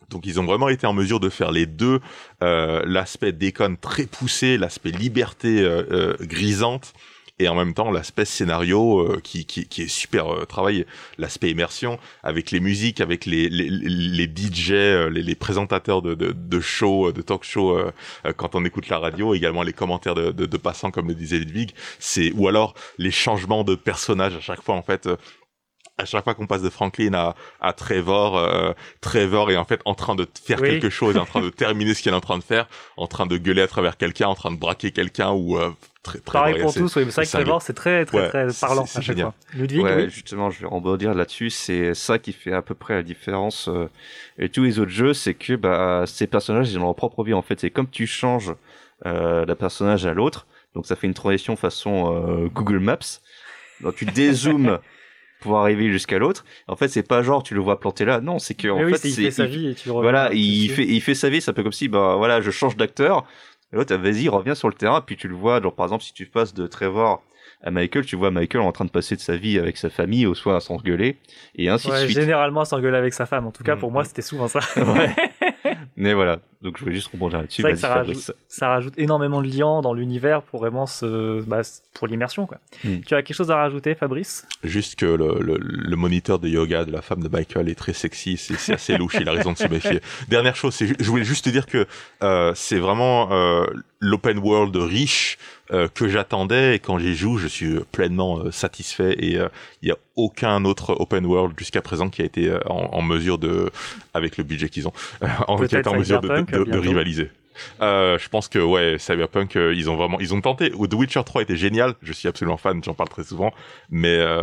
Donc 0.09 0.25
ils 0.25 0.41
ont 0.41 0.45
vraiment 0.45 0.69
été 0.71 0.87
en 0.87 0.93
mesure 0.95 1.21
de 1.21 1.29
faire 1.29 1.51
les 1.53 1.67
deux, 1.67 2.01
euh, 2.43 2.83
l'aspect 2.87 3.33
déconne 3.33 3.77
très 3.77 4.07
poussé, 4.07 4.57
l'aspect 4.57 4.93
liberté 4.93 5.61
euh, 5.61 6.15
grisante, 6.21 6.95
et 7.39 7.49
en 7.49 7.55
même 7.55 7.75
temps 7.75 7.91
l'aspect 7.91 8.25
scénario 8.25 9.01
euh, 9.01 9.21
qui, 9.23 9.45
qui, 9.45 9.67
qui 9.69 9.83
est 9.83 9.89
super 9.89 10.33
euh, 10.33 10.45
travaillé, 10.47 10.87
l'aspect 11.19 11.51
immersion 11.51 11.99
avec 12.23 12.51
les 12.51 12.61
musiques, 12.61 13.01
avec 13.01 13.27
les, 13.27 13.49
les, 13.49 13.69
les 13.71 14.27
DJ, 14.27 14.71
euh, 14.73 15.11
les, 15.11 15.23
les 15.23 15.35
présentateurs 15.35 16.01
de, 16.03 16.15
de, 16.15 16.33
de 16.33 16.61
show, 16.61 17.13
de 17.13 17.23
talk 17.23 17.45
show 17.45 17.77
euh, 17.77 17.93
euh, 18.27 18.33
quand 18.33 18.55
on 18.55 18.65
écoute 18.65 18.89
la 18.89 18.99
radio, 18.99 19.35
également 19.35 19.63
les 19.63 19.73
commentaires 19.75 20.15
de, 20.15 20.31
de, 20.33 20.47
de 20.47 20.57
passants 20.57 20.91
comme 20.91 21.09
le 21.09 21.15
disait 21.15 21.39
Ludwig, 21.39 21.73
c'est 21.99 22.33
ou 22.33 22.49
alors 22.49 22.75
les 22.99 23.11
changements 23.11 23.65
de 23.65 23.75
personnages 23.75 24.35
à 24.35 24.41
chaque 24.41 24.63
fois 24.63 24.75
en 24.75 24.83
fait. 24.83 25.07
euh, 25.07 25.17
à 25.99 26.05
chaque 26.05 26.25
fois 26.25 26.35
qu'on 26.35 26.47
passe 26.47 26.61
de 26.61 26.69
Franklin 26.69 27.15
à, 27.15 27.35
à 27.59 27.73
Trevor, 27.73 28.37
euh, 28.37 28.73
Trevor 29.01 29.51
est 29.51 29.57
en 29.57 29.65
fait 29.65 29.81
en 29.87 29.95
train 29.95 30.15
de 30.15 30.27
faire 30.45 30.61
Oui. 30.61 30.69
quelque 30.69 30.91
chose, 30.91 31.17
en 31.17 31.25
train 31.25 31.41
de 31.41 31.49
terminer 31.65 31.95
ce 31.95 32.03
qu'il 32.03 32.13
est 32.13 32.15
en 32.15 32.21
train 32.21 32.37
de 32.37 32.45
faire, 32.45 32.69
en 32.99 33.07
train 33.07 33.25
de 33.25 33.39
gueuler 33.39 33.63
à 33.63 33.67
travers 33.67 33.97
quelqu'un, 33.97 34.29
en 34.29 34.35
train 34.35 34.51
de 34.53 34.59
braquer 34.59 34.91
quelqu'un 34.91 35.31
ou 35.33 35.57
euh, 35.59 35.71
très, 36.07 36.19
Trevor 36.21 36.45
Pareil 36.47 36.63
pour 36.63 36.73
tous, 36.75 36.97
oui. 36.97 37.05
C'est 37.09 37.15
vrai 37.15 37.25
que. 37.27 37.31
Trevor, 37.31 37.63
c'est 37.63 37.73
très, 37.75 38.05
très, 38.07 38.19
Ouais, 38.19 38.29
très 38.29 38.47
parlant 38.61 38.83
à 38.83 38.87
chaque 38.87 39.03
génial. 39.03 39.27
fois. 39.27 39.35
Ludwig, 39.55 39.83
Ouais, 39.83 39.97
oui. 40.05 40.11
justement, 40.11 40.51
je 40.51 40.61
vais 40.61 40.67
rebondir 40.67 41.15
là-dessus. 41.15 41.51
C'est 41.51 41.95
ça 41.95 42.19
qui 42.19 42.33
fait 42.33 42.53
à 42.53 42.63
peu 42.63 42.75
près 42.75 42.95
la 42.95 43.03
différence 43.03 43.69
euh, 43.69 43.89
et 44.39 44.49
tous 44.49 44.65
les 44.65 44.79
autres 44.79 44.91
jeux, 44.91 45.13
c'est 45.15 45.35
que 45.35 45.55
bah 45.55 46.05
ces 46.07 46.27
personnages 46.27 46.71
ils 46.73 46.79
ont 46.79 46.83
leur 46.85 46.95
propre 46.97 47.23
vie 47.25 47.35
en 47.35 47.43
fait. 47.43 47.61
C'est 47.61 47.71
comme 47.71 47.91
tu 47.91 48.07
changes 48.07 48.55
euh, 49.05 49.45
d'un 49.45 49.57
personnage 49.57 50.07
à 50.07 50.15
l'autre, 50.15 50.47
donc 50.75 50.87
ça 50.87 50.97
fait 50.97 51.07
une 51.07 51.15
transition 51.15 51.55
façon 51.57 52.15
euh, 52.15 52.49
Google 52.49 52.79
Maps. 52.79 53.21
Donc 53.83 53.95
tu 53.97 54.07
dézoomes 54.07 54.79
pour 55.41 55.59
arriver 55.59 55.91
jusqu'à 55.91 56.19
l'autre. 56.19 56.45
En 56.67 56.77
fait, 56.77 56.89
c'est 56.89 57.03
pas 57.07 57.23
genre 57.23 57.43
tu 57.43 57.55
le 57.55 57.61
vois 57.61 57.79
planté 57.79 58.05
là. 58.07 58.21
Non, 58.21 58.39
c'est 58.39 58.55
que 58.55 58.69
en 58.69 58.83
oui, 58.83 58.95
fait 58.95 59.09
il 59.09 59.15
fait 59.15 59.31
sa 59.31 59.45
vie 59.47 59.69
et 59.69 59.75
tu 59.75 59.89
le 59.89 59.93
voilà, 59.95 60.31
il 60.33 60.71
fait 60.71 60.85
il 60.87 61.01
fait 61.03 61.15
sa 61.15 61.29
vie. 61.29 61.41
C'est 61.43 61.51
un 61.51 61.55
peu 61.55 61.63
comme 61.63 61.73
si 61.73 61.89
bah 61.89 62.15
voilà, 62.17 62.41
je 62.41 62.51
change 62.51 62.77
d'acteur. 62.77 63.27
L'autre, 63.77 63.95
vas-y, 63.95 64.29
reviens 64.29 64.55
sur 64.55 64.69
le 64.69 64.75
terrain. 64.75 65.01
Puis 65.01 65.17
tu 65.17 65.29
le 65.29 65.35
vois, 65.35 65.61
genre 65.63 65.75
par 65.75 65.87
exemple, 65.87 66.03
si 66.05 66.13
tu 66.13 66.27
passes 66.27 66.55
de 66.55 66.67
Trevor 66.67 67.23
à 67.63 67.71
Michael, 67.71 68.05
tu 68.05 68.17
vois 68.17 68.31
Michael 68.31 68.61
en 68.63 68.73
train 68.73 68.85
de 68.85 68.91
passer 68.91 69.17
de 69.17 69.21
sa 69.21 69.37
vie 69.37 69.59
avec 69.59 69.77
sa 69.77 69.89
famille 69.91 70.27
au 70.27 70.35
soir 70.35 70.57
à 70.57 70.61
s'engueuler 70.61 71.17
et 71.55 71.69
ainsi 71.69 71.89
Ouais, 71.91 72.01
de 72.03 72.07
suite. 72.07 72.19
généralement, 72.21 72.65
s'engueuler 72.65 72.97
avec 72.99 73.15
sa 73.15 73.25
femme. 73.27 73.47
En 73.47 73.51
tout 73.53 73.63
cas, 73.65 73.77
Mm, 73.77 73.79
pour 73.79 73.91
moi, 73.93 74.03
mm. 74.03 74.07
c'était 74.07 74.23
souvent 74.23 74.49
ça. 74.49 74.61
Ouais. 74.77 75.15
Mais 75.97 76.13
voilà, 76.15 76.39
donc 76.67 76.77
je 76.79 76.83
voulais 76.83 76.97
juste 76.97 77.09
rebondir 77.13 77.39
là-dessus. 77.39 77.63
C'est 77.63 77.63
vrai 77.63 77.73
que 77.73 77.77
Vas-y, 77.77 77.81
ça 77.91 77.95
Fabrice. 77.95 78.17
rajoute, 78.27 78.37
ça 78.49 78.69
rajoute 78.69 78.95
énormément 78.99 79.41
de 79.41 79.47
liens 79.49 79.81
dans 79.81 79.95
l'univers 79.95 80.43
pour 80.43 80.61
vraiment 80.61 80.87
se, 80.87 81.41
bah, 81.43 81.63
pour 81.95 82.07
l'immersion. 82.09 82.47
quoi. 82.47 82.59
Mm. 82.85 83.01
Tu 83.07 83.15
as 83.15 83.23
quelque 83.23 83.37
chose 83.37 83.51
à 83.51 83.57
rajouter, 83.57 83.95
Fabrice? 83.95 84.47
Juste 84.65 84.97
que 84.97 85.07
le, 85.07 85.39
le, 85.41 85.57
le 85.61 85.97
moniteur 85.97 86.39
de 86.39 86.49
yoga 86.49 86.85
de 86.85 86.91
la 86.93 87.03
femme 87.03 87.23
de 87.23 87.29
Michael 87.29 87.69
est 87.69 87.75
très 87.77 87.93
sexy, 87.93 88.37
c'est 88.37 88.73
assez 88.75 88.97
louche, 88.99 89.17
il 89.21 89.29
a 89.29 89.33
raison 89.33 89.53
de 89.53 89.59
se 89.59 89.69
méfier. 89.69 90.01
Dernière 90.29 90.57
chose, 90.57 90.77
je 90.79 91.09
voulais 91.11 91.25
juste 91.25 91.45
te 91.45 91.51
dire 91.51 91.67
que 91.67 91.87
euh, 92.23 92.53
c'est 92.55 92.79
vraiment 92.79 93.31
euh, 93.33 93.65
l'open 94.01 94.39
world 94.39 94.75
riche 94.77 95.39
euh, 95.73 95.89
que 95.93 96.09
j'attendais 96.09 96.77
et 96.77 96.79
quand 96.79 96.99
j'y 96.99 97.15
joue, 97.15 97.39
je 97.39 97.47
suis 97.47 97.81
pleinement 97.93 98.39
euh, 98.39 98.51
satisfait 98.51 99.17
et 99.19 99.37
euh, 99.39 99.49
il 99.83 99.89
y 99.89 99.93
a 99.93 99.97
aucun 100.15 100.65
autre 100.65 100.95
open 100.99 101.27
world 101.27 101.55
jusqu'à 101.59 101.83
présent 101.83 102.09
qui 102.09 102.23
a 102.23 102.25
été 102.25 102.49
euh, 102.49 102.59
en, 102.67 102.91
en 102.93 103.03
mesure 103.03 103.39
de, 103.39 103.71
avec 104.15 104.37
le 104.37 104.45
budget 104.45 104.69
qu'ils 104.69 104.89
ont, 104.89 104.93
euh, 105.23 105.27
en, 105.49 105.57
qui 105.59 105.77
a 105.77 105.81
été 105.81 105.89
en 105.89 105.97
mesure 105.97 106.21
de, 106.21 106.79
rivaliser. 106.79 107.31
Euh, 107.81 108.19
je 108.19 108.29
pense 108.29 108.49
que 108.49 108.59
ouais, 108.59 108.97
Cyberpunk, 108.99 109.57
euh, 109.57 109.75
ils 109.75 109.89
ont 109.91 109.97
vraiment, 109.97 110.21
ils 110.21 110.35
ont 110.35 110.41
tenté. 110.41 110.71
The 110.71 110.95
Witcher 110.95 111.23
3 111.25 111.43
était 111.43 111.57
génial. 111.57 111.95
Je 112.03 112.13
suis 112.13 112.29
absolument 112.29 112.57
fan, 112.57 112.83
j'en 112.85 112.95
parle 112.95 113.09
très 113.09 113.25
souvent, 113.25 113.53
mais 113.91 114.17
euh, 114.17 114.43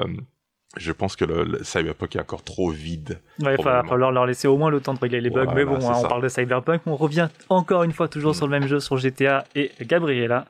je 0.78 0.92
pense 0.92 1.16
que 1.16 1.26
le, 1.26 1.44
le 1.44 1.64
Cyberpunk 1.64 2.16
est 2.16 2.20
encore 2.20 2.44
trop 2.44 2.72
vide. 2.72 3.20
Ouais, 3.40 3.56
Il 3.58 3.64
va 3.64 3.84
falloir 3.84 4.12
leur 4.12 4.26
laisser 4.26 4.48
au 4.48 4.58
moins 4.58 4.72
le 4.72 4.80
temps 4.80 4.94
de 4.94 5.00
régler 5.00 5.22
les 5.22 5.30
bugs. 5.30 5.44
Voilà, 5.44 5.54
mais 5.54 5.66
bon, 5.66 5.76
hein, 5.88 5.94
on 6.04 6.08
parle 6.08 6.24
de 6.24 6.30
Cyberpunk. 6.30 6.82
On 6.88 6.96
revient 6.96 7.30
encore 7.50 7.84
une 7.84 7.92
fois 7.94 8.08
toujours 8.08 8.36
sur 8.36 8.48
le 8.48 8.52
même 8.52 8.68
jeu, 8.68 8.80
sur 8.80 8.98
GTA. 8.98 9.46
Et 9.56 9.72
Gabriella, 9.82 10.46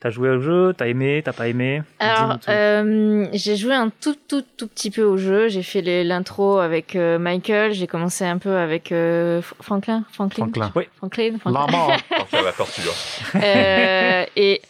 t'as 0.00 0.10
joué 0.10 0.30
au 0.30 0.40
jeu, 0.40 0.74
t'as 0.76 0.86
aimé, 0.86 1.22
t'as 1.24 1.32
pas 1.32 1.48
aimé? 1.48 1.82
Alors, 1.98 2.38
euh, 2.48 3.26
j'ai 3.32 3.56
joué 3.56 3.74
un 3.74 3.90
tout, 3.90 4.16
tout, 4.28 4.42
tout 4.56 4.68
petit 4.68 4.90
peu 4.90 5.02
au 5.02 5.16
jeu. 5.16 5.48
J'ai 5.48 5.62
fait 5.62 5.82
l'intro 6.04 6.58
avec 6.58 6.96
euh, 6.96 7.18
Michael. 7.18 7.72
J'ai 7.72 7.86
commencé 7.86 8.24
un 8.24 8.38
peu 8.38 8.56
avec 8.56 8.92
euh, 8.92 9.40
Franklin. 9.60 10.04
Franklin? 10.12 10.44
Franklin. 10.44 10.72
Oui. 10.74 10.84
Franklin. 10.96 11.38
Franklin. 11.38 11.66
Maman. 11.66 11.88
Enfin, 12.20 12.42
la. 12.42 13.40
Euh, 13.40 14.24
et 14.36 14.60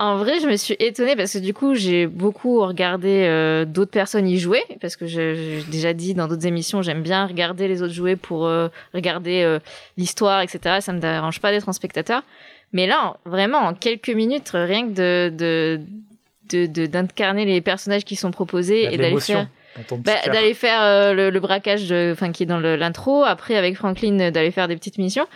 en 0.00 0.16
vrai, 0.16 0.40
je 0.40 0.48
me 0.48 0.56
suis 0.56 0.74
étonnée 0.80 1.14
parce 1.14 1.34
que 1.34 1.38
du 1.38 1.54
coup, 1.54 1.74
j'ai 1.74 2.08
beaucoup 2.08 2.60
regardé 2.60 3.26
euh, 3.28 3.64
d'autres 3.64 3.92
personnes 3.92 4.26
y 4.26 4.38
jouer 4.38 4.62
parce 4.80 4.96
que 4.96 5.06
j'ai 5.06 5.62
déjà 5.70 5.92
dit 5.92 6.14
dans 6.14 6.26
d'autres 6.26 6.46
émissions, 6.46 6.82
j'aime 6.82 7.02
bien 7.02 7.26
regarder 7.26 7.68
les 7.68 7.80
autres 7.80 7.94
jouer 7.94 8.16
pour 8.16 8.46
euh, 8.46 8.68
regarder 8.92 9.42
euh, 9.42 9.60
l'histoire, 9.96 10.40
etc. 10.40 10.78
Ça 10.80 10.92
me 10.92 10.98
dérange 10.98 11.40
pas 11.40 11.52
d'être 11.52 11.68
un 11.68 11.72
spectateur. 11.72 12.22
Mais 12.74 12.86
là, 12.86 13.06
en- 13.24 13.30
vraiment, 13.30 13.58
en 13.60 13.72
quelques 13.74 14.10
minutes, 14.10 14.50
rien 14.52 14.86
que 14.88 14.92
de 14.92 15.80
de 16.50 16.86
d'incarner 16.86 17.46
les 17.46 17.62
personnages 17.62 18.04
qui 18.04 18.16
sont 18.16 18.30
proposés 18.30 18.84
et 18.92 18.96
d'aller 18.98 19.14
faire 19.38 19.48
bah, 20.04 20.12
d'aller 20.34 20.54
faire 20.54 20.82
euh, 20.82 21.12
le, 21.14 21.30
le 21.30 21.40
braquage 21.40 21.88
de, 21.88 22.10
enfin 22.12 22.30
qui 22.32 22.42
est 22.42 22.46
dans 22.46 22.60
l'intro 22.60 23.24
après 23.24 23.56
avec 23.56 23.76
Franklin 23.76 24.20
euh, 24.20 24.30
d'aller 24.30 24.50
faire 24.50 24.68
des 24.68 24.76
petites 24.76 24.98
missions. 24.98 25.26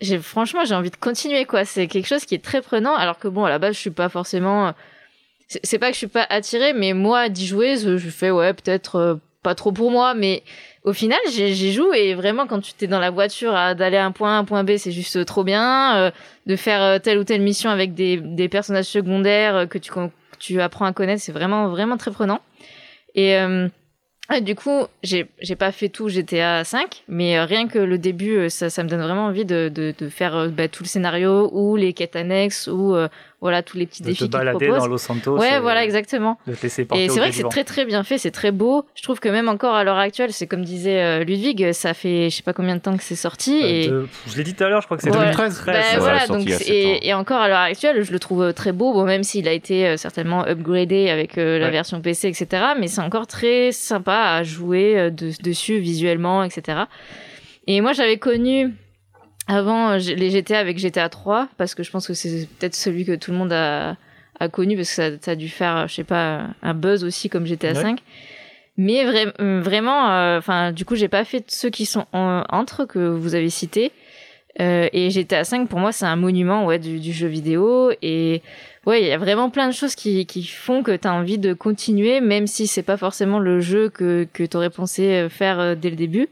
J'ai 0.00 0.18
franchement 0.18 0.64
j'ai 0.64 0.74
envie 0.76 0.90
de 0.90 0.96
continuer 0.96 1.44
quoi. 1.46 1.64
C'est 1.64 1.88
quelque 1.88 2.06
chose 2.06 2.24
qui 2.24 2.34
est 2.36 2.42
très 2.44 2.62
prenant 2.62 2.94
alors 2.94 3.18
que 3.18 3.26
bon 3.28 3.44
à 3.44 3.50
la 3.50 3.58
base 3.58 3.74
je 3.74 3.80
suis 3.80 3.90
pas 3.90 4.08
forcément 4.08 4.68
euh, 4.68 4.72
c'est 5.48 5.78
pas 5.78 5.88
que 5.88 5.94
je 5.94 5.98
suis 5.98 6.06
pas 6.06 6.26
attirée 6.30 6.72
mais 6.72 6.92
moi 6.94 7.28
d'y 7.28 7.46
jouer 7.46 7.76
je 7.76 7.98
je 7.98 8.08
fais 8.08 8.30
ouais 8.30 8.54
peut-être 8.54 8.96
euh, 8.96 9.14
pas 9.42 9.54
trop 9.54 9.72
pour 9.72 9.90
moi 9.90 10.14
mais 10.14 10.42
au 10.84 10.92
final 10.92 11.18
j'y 11.30 11.72
joue 11.72 11.92
et 11.92 12.14
vraiment 12.14 12.46
quand 12.46 12.60
tu 12.60 12.72
t'es 12.72 12.86
dans 12.86 12.98
la 12.98 13.10
voiture 13.10 13.52
d'aller 13.52 13.96
à 13.96 14.04
un 14.04 14.12
point 14.12 14.36
A 14.36 14.38
un 14.38 14.44
point 14.44 14.64
B 14.64 14.76
c'est 14.76 14.90
juste 14.90 15.24
trop 15.24 15.44
bien 15.44 15.96
euh, 15.96 16.10
de 16.46 16.56
faire 16.56 16.82
euh, 16.82 16.98
telle 16.98 17.18
ou 17.18 17.24
telle 17.24 17.40
mission 17.40 17.70
avec 17.70 17.94
des, 17.94 18.48
personnages 18.48 18.86
secondaires 18.86 19.56
euh, 19.56 19.66
que 19.66 19.78
tu 19.78 20.60
apprends 20.60 20.86
à 20.86 20.92
connaître 20.92 21.22
c'est 21.22 21.32
vraiment 21.32 21.68
vraiment 21.68 21.96
très 21.96 22.10
prenant. 22.10 22.40
Et 23.14 23.36
euh, 23.36 23.68
du 24.40 24.54
coup, 24.54 24.86
j'ai 25.02 25.26
pas 25.58 25.72
fait 25.72 25.88
tout 25.88 26.08
GTA 26.08 26.64
5, 26.64 27.04
mais 27.08 27.38
euh, 27.38 27.44
rien 27.44 27.68
que 27.68 27.78
le 27.78 27.98
début, 27.98 28.36
euh, 28.36 28.48
ça, 28.48 28.82
me 28.82 28.88
donne 28.88 29.02
vraiment 29.02 29.26
envie 29.26 29.44
de, 29.44 29.92
faire 30.10 30.36
euh, 30.36 30.48
bah, 30.48 30.68
tout 30.68 30.84
le 30.84 30.88
scénario 30.88 31.50
ou 31.52 31.76
les 31.76 31.92
quêtes 31.92 32.16
annexes 32.16 32.66
ou 32.68 32.94
euh, 32.94 33.08
voilà 33.42 33.62
tous 33.62 33.76
les 33.76 33.86
petits 33.86 34.02
de 34.02 34.08
défis 34.08 34.24
te 34.24 34.30
balader 34.32 34.68
dans 34.68 34.86
Los 34.86 34.96
Santos. 34.98 35.36
Ouais, 35.36 35.56
et 35.56 35.60
voilà, 35.60 35.84
exactement. 35.84 36.38
De 36.46 36.54
te 36.54 36.62
laisser 36.62 36.86
porter 36.86 37.04
Et 37.04 37.08
c'est 37.10 37.18
vrai 37.20 37.28
que 37.28 37.34
c'est 37.36 37.48
très 37.50 37.64
très 37.64 37.84
bien 37.84 38.02
fait, 38.04 38.16
c'est 38.16 38.30
très 38.30 38.52
beau. 38.52 38.86
Je 38.94 39.02
trouve 39.02 39.20
que 39.20 39.28
même 39.28 39.48
encore 39.48 39.74
à 39.74 39.84
l'heure 39.84 39.98
actuelle, 39.98 40.32
c'est 40.32 40.46
comme 40.46 40.64
disait 40.64 41.02
euh, 41.02 41.24
Ludwig, 41.24 41.72
ça 41.72 41.92
fait 41.92 42.30
je 42.30 42.36
sais 42.36 42.42
pas 42.42 42.54
combien 42.54 42.76
de 42.76 42.80
temps 42.80 42.96
que 42.96 43.02
c'est 43.02 43.16
sorti 43.16 43.60
Euh, 43.62 43.66
et 43.66 43.86
de- 43.88 44.08
Je 44.28 44.36
l'ai 44.38 44.44
dit 44.44 44.54
tout 44.54 44.64
à 44.64 44.68
l'heure, 44.68 44.80
je 44.80 44.86
crois 44.86 44.96
que 44.96 45.02
c'est. 45.02 45.10
2013. 45.10 45.62
bah, 45.66 45.72
ouais, 45.72 45.98
voilà, 45.98 46.18
sorti 46.26 46.32
donc 46.32 46.42
il 46.44 46.50
y 46.50 46.54
a 46.54 46.58
c'est- 46.58 46.64
sept 46.64 46.72
ans. 46.86 46.98
et, 47.02 47.08
et 47.08 47.14
encore 47.14 47.40
à 47.40 47.48
l'heure 47.48 47.58
actuelle, 47.58 48.02
je 48.02 48.12
le 48.12 48.18
trouve 48.18 48.42
euh, 48.42 48.52
très 48.52 48.72
beau, 48.72 48.92
bon 48.92 49.04
même 49.04 49.22
s'il 49.24 49.46
a 49.48 49.52
été 49.52 49.86
euh, 49.88 49.96
certainement 49.96 50.46
upgradé 50.46 51.10
avec 51.10 51.36
euh, 51.36 51.58
la 51.58 51.66
Ouais. 51.66 51.72
version 51.72 52.00
PC, 52.00 52.28
etc. 52.28 52.46
Mais 52.78 52.86
c'est 52.86 53.00
encore 53.00 53.26
très 53.26 53.72
sympa 53.72 54.14
à 54.36 54.42
jouer 54.44 54.96
euh, 54.98 55.10
de- 55.10 55.32
dessus 55.42 55.78
visuellement, 55.78 56.44
etc. 56.44 56.82
Et 57.66 57.80
moi, 57.80 57.92
j'avais 57.92 58.18
connu 58.18 58.72
avant 59.48 59.90
euh, 59.90 59.98
les 59.98 60.30
GTA 60.30 60.58
avec 60.58 60.78
GTA 60.78 61.08
3 61.08 61.48
parce 61.58 61.74
que 61.74 61.82
je 61.82 61.90
pense 61.90 62.06
que 62.06 62.14
c'est 62.14 62.48
peut-être 62.58 62.74
celui 62.74 63.04
que 63.04 63.14
tout 63.16 63.30
le 63.32 63.36
monde 63.36 63.52
a, 63.52 63.96
a 64.40 64.48
connu 64.48 64.76
parce 64.76 64.88
que 64.90 64.94
ça, 64.94 65.10
ça 65.20 65.30
a 65.32 65.34
dû 65.34 65.48
faire, 65.48 65.88
je 65.88 65.94
sais 65.94 66.04
pas, 66.04 66.46
un 66.62 66.74
buzz 66.74 67.04
aussi 67.04 67.28
comme 67.28 67.46
GTA 67.46 67.72
Ouais. 67.72 67.82
5. 67.82 67.98
Mais 68.78 69.04
vra- 69.04 69.60
vraiment, 69.60 70.10
euh, 70.10 70.70
du 70.72 70.84
coup, 70.86 70.96
j'ai 70.96 71.08
pas 71.08 71.24
fait 71.24 71.44
ceux 71.50 71.68
qui 71.70 71.84
sont 71.86 72.06
en- 72.12 72.44
entre 72.48 72.84
que 72.86 72.98
vous 73.08 73.34
avez 73.34 73.50
cités. 73.50 73.92
Euh, 74.60 74.88
et 74.92 75.08
GTA 75.10 75.44
5 75.44 75.66
pour 75.66 75.78
moi 75.78 75.92
c'est 75.92 76.04
un 76.04 76.14
monument 76.16 76.66
ouais 76.66 76.78
du, 76.78 77.00
du 77.00 77.10
jeu 77.10 77.26
vidéo 77.26 77.90
et 78.02 78.42
ouais 78.84 79.00
il 79.00 79.08
y 79.08 79.10
a 79.10 79.16
vraiment 79.16 79.48
plein 79.48 79.66
de 79.66 79.72
choses 79.72 79.94
qui, 79.94 80.26
qui 80.26 80.44
font 80.44 80.82
que 80.82 80.94
tu 80.94 81.08
as 81.08 81.14
envie 81.14 81.38
de 81.38 81.54
continuer 81.54 82.20
même 82.20 82.46
si 82.46 82.66
c'est 82.66 82.82
pas 82.82 82.98
forcément 82.98 83.38
le 83.38 83.60
jeu 83.60 83.88
que 83.88 84.28
que 84.30 84.42
tu 84.44 84.54
aurais 84.58 84.68
pensé 84.68 85.26
faire 85.30 85.74
dès 85.74 85.88
le 85.88 85.96
début 85.96 86.28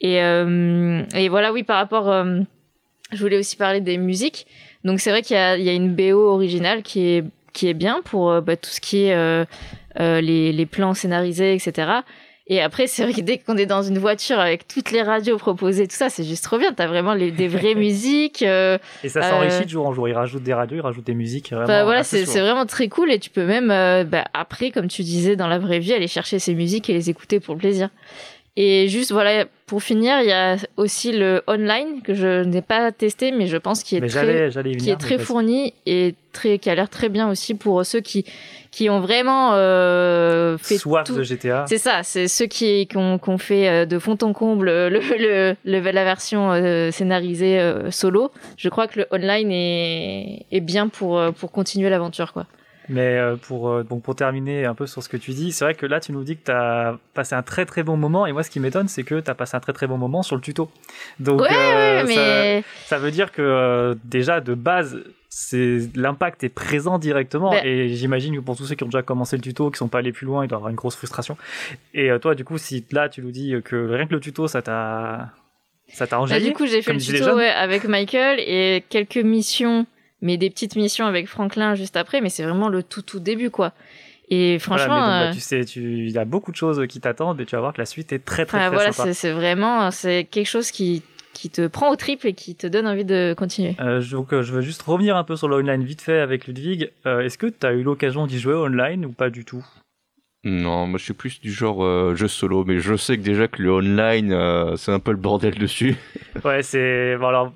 et 0.00 0.22
euh, 0.22 1.02
et 1.14 1.28
voilà 1.28 1.52
oui 1.52 1.62
par 1.62 1.76
rapport 1.76 2.10
euh, 2.10 2.40
je 3.12 3.18
voulais 3.18 3.38
aussi 3.38 3.56
parler 3.56 3.80
des 3.80 3.98
musiques 3.98 4.46
donc 4.84 5.00
c'est 5.00 5.10
vrai 5.10 5.22
qu'il 5.22 5.36
y 5.36 5.40
a 5.40 5.56
il 5.56 5.64
y 5.64 5.68
a 5.68 5.72
une 5.72 5.94
BO 5.94 6.28
originale 6.28 6.82
qui 6.82 7.06
est 7.08 7.24
qui 7.52 7.68
est 7.68 7.74
bien 7.74 8.02
pour 8.04 8.30
euh, 8.30 8.40
bah, 8.40 8.56
tout 8.56 8.70
ce 8.70 8.80
qui 8.80 9.04
est 9.04 9.14
euh, 9.14 9.44
euh, 9.98 10.20
les 10.20 10.52
les 10.52 10.66
plans 10.66 10.94
scénarisés 10.94 11.54
etc 11.54 12.00
et 12.48 12.60
après, 12.62 12.86
c'est 12.86 13.02
vrai 13.02 13.12
que 13.12 13.20
dès 13.22 13.38
qu'on 13.38 13.56
est 13.56 13.66
dans 13.66 13.82
une 13.82 13.98
voiture 13.98 14.38
avec 14.38 14.68
toutes 14.68 14.92
les 14.92 15.02
radios 15.02 15.36
proposées, 15.36 15.88
tout 15.88 15.96
ça, 15.96 16.08
c'est 16.10 16.22
juste 16.22 16.44
trop 16.44 16.58
bien. 16.58 16.72
T'as 16.72 16.86
vraiment 16.86 17.12
les, 17.12 17.32
des 17.32 17.48
vraies 17.48 17.74
musiques. 17.86 18.42
euh, 18.42 18.78
Et 19.02 19.08
ça 19.08 19.22
s'enrichit 19.22 19.64
de 19.64 19.68
jour 19.68 19.84
en 19.84 19.92
jour. 19.92 20.08
Ils 20.08 20.12
rajoutent 20.12 20.44
des 20.44 20.54
radios, 20.54 20.76
ils 20.76 20.80
rajoutent 20.80 21.06
des 21.06 21.14
musiques. 21.16 21.48
Vraiment 21.50 21.64
Enfin, 21.64 21.82
voilà, 21.82 22.04
c'est 22.04 22.22
vraiment 22.24 22.64
très 22.64 22.86
cool. 22.88 23.10
Et 23.10 23.18
tu 23.18 23.30
peux 23.30 23.44
même, 23.44 23.66
bah, 24.08 24.24
après, 24.32 24.70
comme 24.70 24.86
tu 24.86 25.02
disais, 25.02 25.34
dans 25.34 25.48
la 25.48 25.58
vraie 25.58 25.80
vie, 25.80 25.92
aller 25.92 26.06
chercher 26.06 26.38
ces 26.38 26.54
musiques 26.54 26.88
et 26.88 26.92
les 26.92 27.10
écouter 27.10 27.40
pour 27.40 27.54
le 27.54 27.58
plaisir. 27.58 27.88
Et 28.58 28.88
juste, 28.88 29.12
voilà, 29.12 29.44
pour 29.66 29.82
finir, 29.82 30.20
il 30.22 30.28
y 30.28 30.32
a 30.32 30.56
aussi 30.78 31.12
le 31.12 31.42
online 31.46 32.00
que 32.02 32.14
je 32.14 32.42
n'ai 32.42 32.62
pas 32.62 32.90
testé, 32.90 33.30
mais 33.30 33.46
je 33.48 33.58
pense 33.58 33.82
qu'il 33.82 33.98
est 33.98 34.00
Mais 34.00 34.08
très 34.08 34.26
venir, 34.26 34.50
est 35.20 35.24
fourni 35.24 35.74
et 35.84 36.14
très 36.32 36.58
qui 36.58 36.70
a 36.70 36.74
l'air 36.74 36.88
très 36.88 37.10
bien 37.10 37.28
aussi 37.28 37.54
pour 37.54 37.84
ceux 37.84 38.00
qui 38.00 38.24
qui 38.70 38.88
ont 38.88 39.00
vraiment 39.00 39.50
euh, 39.54 40.56
fait 40.58 40.78
Soif 40.78 41.04
tout. 41.04 41.16
de 41.16 41.22
GTA. 41.22 41.64
C'est 41.68 41.76
ça, 41.78 42.02
c'est 42.02 42.28
ceux 42.28 42.46
qui 42.46 42.86
qui 42.86 42.96
ont, 42.96 43.18
qui 43.18 43.28
ont 43.28 43.38
fait 43.38 43.68
euh, 43.68 43.84
de 43.86 43.98
fond 43.98 44.16
en 44.22 44.32
comble 44.32 44.66
le, 44.66 44.88
le, 44.88 45.56
le- 45.64 45.80
la 45.90 46.04
version 46.04 46.52
euh, 46.52 46.90
scénarisée 46.90 47.58
euh, 47.60 47.90
solo. 47.90 48.30
Je 48.56 48.68
crois 48.70 48.86
que 48.86 49.00
le 49.00 49.06
online 49.12 49.50
est, 49.52 50.46
est 50.50 50.60
bien 50.60 50.88
pour 50.88 51.18
euh, 51.18 51.30
pour 51.30 51.52
continuer 51.52 51.90
l'aventure 51.90 52.32
quoi. 52.32 52.46
Mais 52.88 53.18
euh, 53.18 53.36
pour, 53.36 53.68
euh, 53.70 53.82
bon, 53.82 53.98
pour 54.00 54.14
terminer 54.14 54.64
un 54.64 54.74
peu 54.74 54.86
sur 54.86 55.02
ce 55.02 55.08
que 55.08 55.16
tu 55.16 55.32
dis, 55.32 55.52
c'est 55.52 55.64
vrai 55.64 55.74
que 55.74 55.86
là, 55.86 55.98
tu 56.00 56.12
nous 56.12 56.22
dis 56.24 56.36
que 56.36 56.44
tu 56.44 56.50
as 56.52 56.98
passé 57.14 57.34
un 57.34 57.42
très 57.42 57.66
très 57.66 57.82
bon 57.82 57.96
moment. 57.96 58.26
Et 58.26 58.32
moi, 58.32 58.42
ce 58.42 58.50
qui 58.50 58.60
m'étonne, 58.60 58.88
c'est 58.88 59.02
que 59.02 59.18
tu 59.20 59.30
as 59.30 59.34
passé 59.34 59.56
un 59.56 59.60
très 59.60 59.72
très 59.72 59.86
bon 59.86 59.98
moment 59.98 60.22
sur 60.22 60.36
le 60.36 60.42
tuto. 60.42 60.70
Donc, 61.18 61.40
Ouais, 61.40 61.48
euh, 61.50 62.04
ouais, 62.04 62.14
ça, 62.14 62.20
mais 62.20 62.64
ça 62.84 62.98
veut 62.98 63.10
dire 63.10 63.32
que 63.32 63.42
euh, 63.42 63.94
déjà, 64.04 64.40
de 64.40 64.54
base, 64.54 64.98
c'est 65.28 65.80
l'impact 65.94 66.44
est 66.44 66.48
présent 66.48 66.98
directement. 66.98 67.50
Ben- 67.50 67.64
Et 67.66 67.88
j'imagine 67.88 68.34
que 68.36 68.40
pour 68.40 68.56
tous 68.56 68.64
ceux 68.66 68.74
qui 68.74 68.84
ont 68.84 68.88
déjà 68.88 69.02
commencé 69.02 69.36
le 69.36 69.42
tuto, 69.42 69.70
qui 69.70 69.78
sont 69.78 69.88
pas 69.88 69.98
allés 69.98 70.12
plus 70.12 70.26
loin, 70.26 70.44
il 70.44 70.48
doit 70.48 70.56
y 70.56 70.60
avoir 70.60 70.70
une 70.70 70.76
grosse 70.76 70.96
frustration. 70.96 71.36
Et 71.92 72.10
euh, 72.10 72.18
toi, 72.18 72.34
du 72.34 72.44
coup, 72.44 72.56
si 72.56 72.84
là, 72.92 73.08
tu 73.08 73.20
nous 73.20 73.30
dis 73.32 73.54
que 73.64 73.76
rien 73.92 74.06
que 74.06 74.14
le 74.14 74.20
tuto, 74.20 74.46
ça 74.48 74.62
t'a. 74.62 75.30
Ça 75.92 76.06
t'a 76.06 76.18
Bah, 76.18 76.40
du 76.40 76.52
coup, 76.52 76.66
j'ai 76.66 76.82
fait 76.82 76.92
le 76.92 76.98
tuto 77.00 77.36
ouais, 77.36 77.48
avec 77.48 77.84
Michael 77.84 78.40
et 78.40 78.82
quelques 78.88 79.18
missions, 79.18 79.86
mais 80.22 80.36
des 80.36 80.50
petites 80.50 80.76
missions 80.76 81.06
avec 81.06 81.28
Franklin 81.28 81.74
juste 81.74 81.96
après, 81.96 82.20
mais 82.20 82.28
c'est 82.30 82.42
vraiment 82.44 82.68
le 82.68 82.82
tout 82.82 83.02
tout 83.02 83.20
début 83.20 83.50
quoi. 83.50 83.72
Et 84.28 84.58
franchement, 84.58 84.96
donc, 84.96 85.04
bah, 85.06 85.20
euh, 85.28 85.32
tu 85.32 85.38
sais, 85.40 85.64
tu- 85.64 86.06
il 86.06 86.10
y 86.10 86.18
a 86.18 86.24
beaucoup 86.24 86.50
de 86.50 86.56
choses 86.56 86.84
qui 86.88 87.00
t'attendent 87.00 87.40
et 87.40 87.46
tu 87.46 87.54
vas 87.54 87.60
voir 87.60 87.72
que 87.72 87.78
la 87.80 87.86
suite 87.86 88.12
est 88.12 88.18
très 88.24 88.44
très 88.44 88.58
très 88.58 88.70
voilà, 88.70 88.90
sympa. 88.92 89.04
c'est 89.04 89.14
c'est 89.14 89.32
vraiment 89.32 89.90
c'est 89.92 90.24
quelque 90.24 90.48
chose 90.48 90.70
qui 90.72 91.02
qui 91.32 91.50
te 91.50 91.66
prend 91.66 91.90
au 91.90 91.96
triple 91.96 92.26
et 92.28 92.32
qui 92.32 92.54
te 92.54 92.66
donne 92.66 92.86
envie 92.88 93.04
de 93.04 93.34
continuer. 93.36 93.76
Euh, 93.78 94.00
je- 94.00 94.16
donc, 94.16 94.32
euh, 94.32 94.42
je 94.42 94.52
veux 94.54 94.62
juste 94.62 94.82
revenir 94.82 95.16
un 95.16 95.22
peu 95.22 95.36
sur 95.36 95.48
le 95.48 95.56
online 95.56 95.84
vite 95.84 96.00
fait 96.00 96.18
avec 96.18 96.46
Ludwig. 96.46 96.90
Euh, 97.04 97.20
Est-ce 97.20 97.36
que 97.38 97.46
tu 97.46 97.66
as 97.66 97.72
eu 97.74 97.82
l'occasion 97.82 98.26
d'y 98.26 98.38
jouer 98.40 98.54
online 98.54 99.04
ou 99.04 99.12
pas 99.12 99.28
du 99.30 99.44
tout? 99.44 99.64
Non, 100.44 100.86
moi 100.86 100.98
je 100.98 101.04
suis 101.04 101.12
plus 101.12 101.40
du 101.40 101.52
genre 101.52 101.84
euh, 101.84 102.14
jeu 102.14 102.28
solo, 102.28 102.64
mais 102.64 102.78
je 102.78 102.94
sais 102.96 103.16
que 103.18 103.22
déjà 103.22 103.48
que 103.48 103.60
le 103.62 103.72
online, 103.72 104.32
euh, 104.32 104.76
c'est 104.76 104.92
un 104.92 105.00
peu 105.00 105.10
le 105.10 105.16
bordel 105.16 105.56
dessus. 105.58 105.96
Ouais, 106.44 106.62
c'est. 106.62 107.16
Bon, 107.18 107.26
alors, 107.26 107.52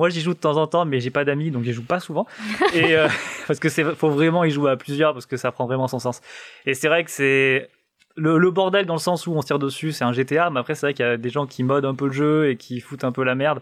moi 0.00 0.08
j'y 0.08 0.22
joue 0.22 0.32
de 0.32 0.38
temps 0.38 0.56
en 0.56 0.66
temps, 0.66 0.86
mais 0.86 0.98
j'ai 0.98 1.10
pas 1.10 1.26
d'amis 1.26 1.50
donc 1.50 1.62
j'y 1.62 1.74
joue 1.74 1.84
pas 1.84 2.00
souvent. 2.00 2.26
Et 2.74 2.96
euh, 2.96 3.06
parce 3.46 3.60
que 3.60 3.68
c'est 3.68 3.84
faut 3.94 4.08
vraiment 4.08 4.44
y 4.44 4.50
jouer 4.50 4.70
à 4.70 4.76
plusieurs 4.76 5.12
parce 5.12 5.26
que 5.26 5.36
ça 5.36 5.52
prend 5.52 5.66
vraiment 5.66 5.88
son 5.88 5.98
sens. 5.98 6.22
Et 6.64 6.72
c'est 6.72 6.88
vrai 6.88 7.04
que 7.04 7.10
c'est 7.10 7.68
le, 8.16 8.38
le 8.38 8.50
bordel 8.50 8.86
dans 8.86 8.94
le 8.94 9.00
sens 9.00 9.26
où 9.26 9.32
on 9.32 9.42
se 9.42 9.46
tire 9.46 9.58
dessus, 9.58 9.92
c'est 9.92 10.04
un 10.04 10.12
GTA, 10.12 10.48
mais 10.48 10.58
après 10.58 10.74
c'est 10.74 10.86
vrai 10.86 10.94
qu'il 10.94 11.04
y 11.04 11.08
a 11.08 11.18
des 11.18 11.28
gens 11.28 11.46
qui 11.46 11.62
modent 11.62 11.84
un 11.84 11.94
peu 11.94 12.06
le 12.06 12.12
jeu 12.12 12.48
et 12.48 12.56
qui 12.56 12.80
foutent 12.80 13.04
un 13.04 13.12
peu 13.12 13.24
la 13.24 13.34
merde. 13.34 13.60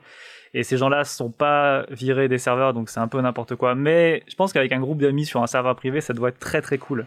Et 0.55 0.63
ces 0.63 0.77
gens-là 0.77 1.03
sont 1.03 1.31
pas 1.31 1.85
virés 1.91 2.29
des 2.29 2.39
serveurs, 2.39 2.73
donc 2.73 2.89
c'est 2.89 3.01
un 3.01 3.09
peu 3.09 3.21
n'importe 3.21 3.57
quoi. 3.57 3.75
Mais 3.75 4.23
je 4.29 4.37
pense 4.37 4.53
qu'avec 4.53 4.71
un 4.71 4.81
groupe 4.81 5.03
d'amis 5.03 5.27
sur 5.27 5.43
un 5.43 5.49
serveur 5.49 5.75
privé, 5.75 6.01
ça 6.01 6.15
doit 6.15 6.29
être 6.29 6.39
très 6.39 6.63
très 6.63 6.79
cool. 6.79 7.05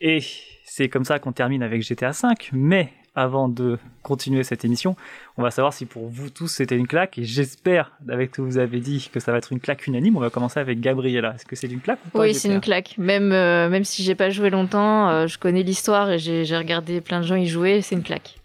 Et 0.00 0.20
c'est 0.64 0.88
comme 0.88 1.04
ça 1.04 1.18
qu'on 1.18 1.32
termine 1.32 1.62
avec 1.62 1.82
GTA 1.82 2.10
V. 2.10 2.28
Mais 2.52 2.92
avant 3.16 3.48
de 3.48 3.78
continuer 4.02 4.44
cette 4.44 4.64
émission, 4.64 4.94
on 5.38 5.42
va 5.42 5.50
savoir 5.50 5.72
si 5.72 5.86
pour 5.86 6.08
vous 6.08 6.30
tous 6.30 6.48
c'était 6.48 6.76
une 6.76 6.86
claque. 6.86 7.18
Et 7.18 7.24
j'espère, 7.24 7.90
avec 8.08 8.30
ce 8.30 8.36
que 8.36 8.42
vous 8.42 8.58
avez 8.58 8.78
dit, 8.78 9.10
que 9.12 9.18
ça 9.18 9.32
va 9.32 9.38
être 9.38 9.52
une 9.52 9.60
claque 9.60 9.86
unanime. 9.86 10.16
On 10.16 10.20
va 10.20 10.30
commencer 10.30 10.60
avec 10.60 10.80
Gabriella. 10.80 11.32
Est-ce 11.34 11.46
que 11.46 11.56
c'est 11.56 11.66
une 11.66 11.80
claque 11.80 11.98
ou 12.06 12.10
pas 12.10 12.20
Oui, 12.20 12.34
c'est 12.34 12.48
une 12.48 12.60
claque. 12.60 12.94
Même, 12.98 13.32
euh, 13.32 13.68
même 13.68 13.84
si 13.84 14.04
j'ai 14.04 14.14
pas 14.14 14.30
joué 14.30 14.50
longtemps, 14.50 15.08
euh, 15.08 15.26
je 15.26 15.38
connais 15.38 15.62
l'histoire 15.62 16.10
et 16.10 16.18
j'ai 16.18 16.56
regardé 16.56 17.00
plein 17.00 17.20
de 17.20 17.26
gens 17.26 17.36
y 17.36 17.46
jouer, 17.46 17.80
c'est 17.80 17.94
une 17.94 18.02
claque. 18.02 18.38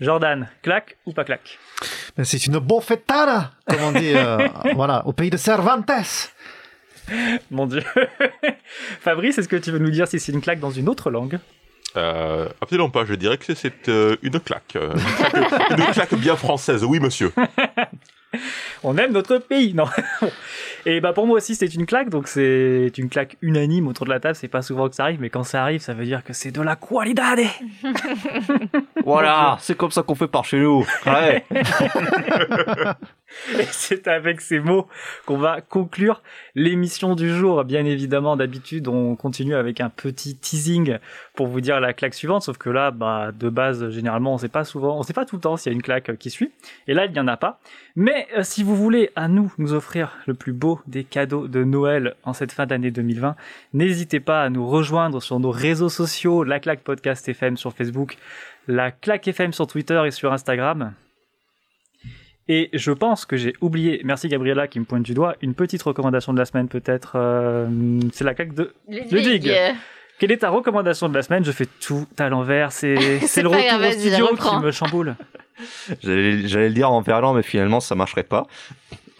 Jordan, 0.00 0.48
claque 0.62 0.96
ou 1.06 1.12
pas 1.12 1.24
claque? 1.24 1.58
Mais 2.16 2.24
c'est 2.24 2.46
une 2.46 2.58
bofetada, 2.58 3.52
comme 3.68 3.82
on 3.82 3.92
dit, 3.92 4.12
euh, 4.14 4.48
voilà, 4.74 5.06
au 5.06 5.12
pays 5.12 5.30
de 5.30 5.36
Cervantes. 5.36 5.90
Mon 7.50 7.66
dieu. 7.66 7.82
Fabrice, 9.00 9.38
est-ce 9.38 9.48
que 9.48 9.56
tu 9.56 9.70
veux 9.70 9.78
nous 9.78 9.90
dire 9.90 10.08
si 10.08 10.18
c'est 10.18 10.32
une 10.32 10.40
claque 10.40 10.60
dans 10.60 10.70
une 10.70 10.88
autre 10.88 11.10
langue? 11.10 11.38
Euh, 11.96 12.48
absolument 12.60 12.90
pas, 12.90 13.04
je 13.04 13.14
dirais 13.14 13.38
que 13.38 13.54
c'est 13.54 13.88
euh, 13.88 14.12
euh, 14.12 14.16
Une 14.22 14.40
claque, 14.40 14.76
une 14.76 15.84
claque 15.92 16.14
bien 16.14 16.36
française, 16.36 16.84
oui 16.84 16.98
monsieur. 17.00 17.32
On 18.86 18.98
aime 18.98 19.12
notre 19.12 19.38
pays, 19.38 19.72
non 19.72 19.86
Et 20.86 21.00
bah 21.00 21.14
pour 21.14 21.26
moi 21.26 21.38
aussi 21.38 21.54
c'est 21.54 21.74
une 21.74 21.86
claque, 21.86 22.10
donc 22.10 22.28
c'est 22.28 22.92
une 22.98 23.08
claque 23.08 23.38
unanime 23.40 23.88
autour 23.88 24.04
de 24.04 24.10
la 24.10 24.20
table. 24.20 24.34
C'est 24.34 24.48
pas 24.48 24.60
souvent 24.60 24.90
que 24.90 24.94
ça 24.94 25.04
arrive, 25.04 25.20
mais 25.22 25.30
quand 25.30 25.42
ça 25.42 25.62
arrive, 25.62 25.80
ça 25.80 25.94
veut 25.94 26.04
dire 26.04 26.22
que 26.22 26.34
c'est 26.34 26.50
de 26.50 26.60
la 26.60 26.76
qualidad. 26.76 27.38
Voilà, 29.04 29.56
c'est 29.60 29.76
comme 29.76 29.90
ça 29.90 30.02
qu'on 30.02 30.14
fait 30.14 30.28
par 30.28 30.46
chez 30.46 30.58
nous. 30.58 30.86
Ouais. 31.04 31.44
Et 33.58 33.64
c'est 33.70 34.08
avec 34.08 34.40
ces 34.40 34.60
mots 34.60 34.86
qu'on 35.26 35.36
va 35.36 35.60
conclure 35.60 36.22
l'émission 36.54 37.14
du 37.14 37.28
jour. 37.34 37.64
Bien 37.64 37.84
évidemment, 37.84 38.36
d'habitude, 38.36 38.88
on 38.88 39.16
continue 39.16 39.54
avec 39.54 39.80
un 39.80 39.90
petit 39.90 40.36
teasing 40.36 40.98
pour 41.34 41.48
vous 41.48 41.60
dire 41.60 41.80
la 41.80 41.92
claque 41.92 42.14
suivante. 42.14 42.42
Sauf 42.42 42.56
que 42.56 42.70
là, 42.70 42.90
bah, 42.92 43.30
de 43.32 43.48
base, 43.48 43.90
généralement, 43.90 44.34
on 44.34 44.38
sait 44.38 44.48
pas 44.48 44.64
souvent, 44.64 44.98
on 44.98 45.02
sait 45.02 45.12
pas 45.12 45.26
tout 45.26 45.36
le 45.36 45.42
temps 45.42 45.56
s'il 45.56 45.72
y 45.72 45.74
a 45.74 45.76
une 45.76 45.82
claque 45.82 46.16
qui 46.16 46.30
suit. 46.30 46.52
Et 46.86 46.94
là, 46.94 47.04
il 47.06 47.12
n'y 47.12 47.20
en 47.20 47.28
a 47.28 47.36
pas. 47.36 47.60
Mais 47.96 48.26
euh, 48.36 48.42
si 48.42 48.62
vous 48.62 48.73
voulez 48.74 49.10
à 49.16 49.28
nous 49.28 49.52
nous 49.58 49.72
offrir 49.72 50.18
le 50.26 50.34
plus 50.34 50.52
beau 50.52 50.80
des 50.86 51.04
cadeaux 51.04 51.48
de 51.48 51.64
Noël 51.64 52.14
en 52.24 52.32
cette 52.32 52.52
fin 52.52 52.66
d'année 52.66 52.90
2020, 52.90 53.36
n'hésitez 53.72 54.20
pas 54.20 54.42
à 54.42 54.50
nous 54.50 54.66
rejoindre 54.66 55.20
sur 55.22 55.40
nos 55.40 55.50
réseaux 55.50 55.88
sociaux, 55.88 56.44
la 56.44 56.60
claque 56.60 56.80
podcast 56.80 57.28
FM 57.28 57.56
sur 57.56 57.72
Facebook, 57.72 58.16
la 58.68 58.90
claque 58.90 59.26
FM 59.28 59.52
sur 59.52 59.66
Twitter 59.66 60.02
et 60.06 60.10
sur 60.10 60.32
Instagram. 60.32 60.92
Et 62.48 62.68
je 62.74 62.92
pense 62.92 63.24
que 63.24 63.36
j'ai 63.36 63.54
oublié, 63.60 64.02
merci 64.04 64.28
Gabriella 64.28 64.68
qui 64.68 64.78
me 64.78 64.84
pointe 64.84 65.02
du 65.02 65.14
doigt, 65.14 65.34
une 65.40 65.54
petite 65.54 65.82
recommandation 65.82 66.32
de 66.32 66.38
la 66.38 66.44
semaine 66.44 66.68
peut-être. 66.68 67.12
euh, 67.16 67.68
c'est 68.12 68.24
la 68.24 68.34
claque 68.34 68.54
de 68.54 68.72
Ludwig. 68.88 69.50
Quelle 70.18 70.30
est 70.30 70.38
ta 70.38 70.50
recommandation 70.50 71.08
de 71.08 71.14
la 71.14 71.22
semaine? 71.22 71.44
Je 71.44 71.50
fais 71.50 71.66
tout 71.80 72.06
à 72.18 72.28
l'envers, 72.28 72.70
c'est 72.70 72.94
le 73.42 73.48
retour 73.48 73.50
grave, 73.50 73.82
au 73.88 73.92
studio 73.92 74.28
qui 74.36 74.56
me 74.62 74.70
chamboule. 74.70 75.16
J'allais 76.02 76.68
le 76.68 76.74
dire 76.74 76.90
en 76.90 77.00
verlan, 77.00 77.34
mais 77.34 77.42
finalement, 77.42 77.80
ça 77.80 77.94
marcherait 77.94 78.24
pas. 78.24 78.46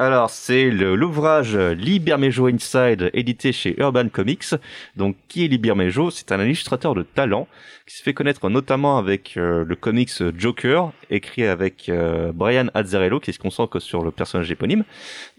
Alors, 0.00 0.28
c'est 0.30 0.70
l'ouvrage 0.70 1.56
Libermejo 1.56 2.48
Inside, 2.48 3.10
édité 3.14 3.52
chez 3.52 3.80
Urban 3.80 4.08
Comics. 4.08 4.54
Donc, 4.96 5.16
qui 5.28 5.44
est 5.44 5.48
Libermejo? 5.48 6.10
C'est 6.10 6.32
un 6.32 6.42
illustrateur 6.42 6.96
de 6.96 7.04
talent 7.04 7.46
qui 7.86 7.96
se 7.96 8.02
fait 8.02 8.14
connaître 8.14 8.48
notamment 8.48 8.98
avec 8.98 9.36
euh, 9.36 9.64
le 9.64 9.76
comics 9.76 10.10
Joker, 10.36 10.92
écrit 11.10 11.44
avec 11.44 11.88
euh, 11.88 12.32
Brian 12.32 12.68
Azzarello, 12.74 13.20
qui 13.20 13.32
se 13.32 13.38
concentre 13.38 13.78
sur 13.78 14.02
le 14.02 14.10
personnage 14.10 14.50
éponyme. 14.50 14.84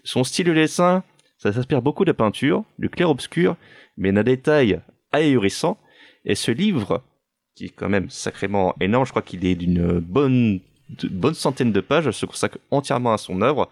Son 0.04 0.24
style 0.24 0.46
de 0.46 0.54
dessin, 0.54 1.02
ça 1.38 1.52
s'inspire 1.52 1.82
beaucoup 1.82 2.04
de 2.04 2.12
peinture, 2.12 2.64
du 2.78 2.88
clair-obscur, 2.88 3.56
mais 3.98 4.12
d'un 4.12 4.22
détail 4.22 4.80
ahurissant. 5.12 5.78
Et 6.24 6.34
ce 6.34 6.50
livre, 6.50 7.02
qui 7.54 7.66
est 7.66 7.74
quand 7.76 7.88
même 7.88 8.08
sacrément 8.08 8.74
énorme, 8.80 9.04
je 9.04 9.10
crois 9.10 9.22
qu'il 9.22 9.44
est 9.44 9.54
d'une 9.54 9.98
bonne, 9.98 10.60
de 10.90 11.08
bonne 11.08 11.34
centaine 11.34 11.72
de 11.72 11.80
pages, 11.80 12.10
se 12.10 12.26
consacre 12.26 12.58
entièrement 12.70 13.12
à 13.12 13.18
son 13.18 13.42
œuvre, 13.42 13.68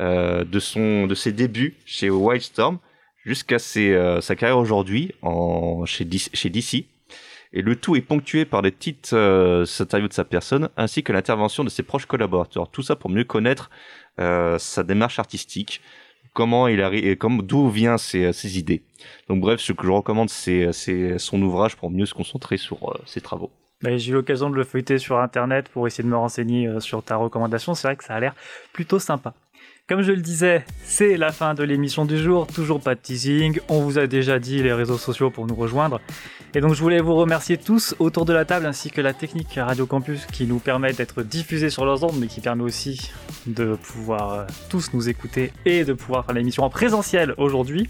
euh, 0.00 0.44
de 0.44 0.58
son, 0.58 1.06
de 1.06 1.14
ses 1.14 1.32
débuts 1.32 1.76
chez 1.84 2.10
Wildstorm 2.10 2.78
jusqu'à 3.24 3.58
ses, 3.58 3.92
euh, 3.92 4.20
sa 4.20 4.36
carrière 4.36 4.58
aujourd'hui 4.58 5.12
en 5.22 5.84
chez 5.86 6.04
DC, 6.04 6.30
chez 6.34 6.50
DC. 6.50 6.86
Et 7.52 7.62
le 7.62 7.76
tout 7.76 7.96
est 7.96 8.02
ponctué 8.02 8.44
par 8.44 8.62
des 8.62 8.70
petites 8.70 9.12
euh, 9.12 9.64
interviews 9.80 10.08
de 10.08 10.12
sa 10.12 10.24
personne 10.24 10.68
ainsi 10.76 11.02
que 11.02 11.12
l'intervention 11.12 11.64
de 11.64 11.68
ses 11.68 11.82
proches 11.82 12.06
collaborateurs. 12.06 12.70
Tout 12.70 12.82
ça 12.82 12.96
pour 12.96 13.10
mieux 13.10 13.24
connaître 13.24 13.70
euh, 14.20 14.58
sa 14.58 14.82
démarche 14.82 15.18
artistique, 15.18 15.80
comment 16.34 16.68
il 16.68 16.82
arrive, 16.82 17.16
comme 17.16 17.42
d'où 17.42 17.68
vient 17.70 17.98
ses, 17.98 18.32
ses 18.32 18.58
idées. 18.58 18.82
Donc 19.28 19.40
bref, 19.40 19.60
ce 19.60 19.72
que 19.72 19.86
je 19.86 19.90
recommande, 19.90 20.28
c'est 20.28 20.72
c'est 20.72 21.18
son 21.18 21.40
ouvrage 21.42 21.76
pour 21.76 21.90
mieux 21.90 22.06
se 22.06 22.14
concentrer 22.14 22.56
sur 22.58 22.90
euh, 22.90 22.98
ses 23.06 23.20
travaux. 23.20 23.50
Bah, 23.82 23.96
j'ai 23.96 24.10
eu 24.10 24.14
l'occasion 24.14 24.48
de 24.48 24.56
le 24.56 24.64
feuilleter 24.64 24.98
sur 24.98 25.18
internet 25.18 25.68
pour 25.68 25.86
essayer 25.86 26.02
de 26.02 26.08
me 26.08 26.16
renseigner 26.16 26.66
euh, 26.66 26.80
sur 26.80 27.02
ta 27.02 27.16
recommandation. 27.16 27.74
C'est 27.74 27.88
vrai 27.88 27.96
que 27.96 28.04
ça 28.04 28.14
a 28.14 28.20
l'air 28.20 28.34
plutôt 28.72 28.98
sympa. 28.98 29.34
Comme 29.88 30.02
je 30.02 30.10
le 30.10 30.20
disais, 30.20 30.64
c'est 30.82 31.16
la 31.16 31.30
fin 31.30 31.54
de 31.54 31.62
l'émission 31.62 32.04
du 32.04 32.18
jour, 32.18 32.48
toujours 32.48 32.80
pas 32.80 32.96
de 32.96 33.00
teasing, 33.00 33.60
on 33.68 33.82
vous 33.82 33.98
a 33.98 34.08
déjà 34.08 34.40
dit 34.40 34.60
les 34.60 34.72
réseaux 34.72 34.98
sociaux 34.98 35.30
pour 35.30 35.46
nous 35.46 35.54
rejoindre. 35.54 36.00
Et 36.54 36.60
donc 36.60 36.74
je 36.74 36.80
voulais 36.80 37.00
vous 37.00 37.14
remercier 37.14 37.56
tous 37.56 37.94
autour 38.00 38.24
de 38.24 38.32
la 38.32 38.44
table 38.44 38.66
ainsi 38.66 38.90
que 38.90 39.00
la 39.00 39.12
technique 39.12 39.54
Radio 39.54 39.86
Campus 39.86 40.26
qui 40.26 40.46
nous 40.46 40.58
permet 40.58 40.92
d'être 40.92 41.22
diffusés 41.22 41.70
sur 41.70 41.84
leurs 41.84 42.02
ondes 42.02 42.18
mais 42.18 42.26
qui 42.26 42.40
permet 42.40 42.64
aussi 42.64 43.12
de 43.46 43.76
pouvoir 43.76 44.32
euh, 44.32 44.44
tous 44.70 44.92
nous 44.92 45.08
écouter 45.08 45.52
et 45.66 45.84
de 45.84 45.92
pouvoir 45.92 46.24
faire 46.24 46.34
l'émission 46.34 46.64
en 46.64 46.70
présentiel 46.70 47.34
aujourd'hui. 47.36 47.88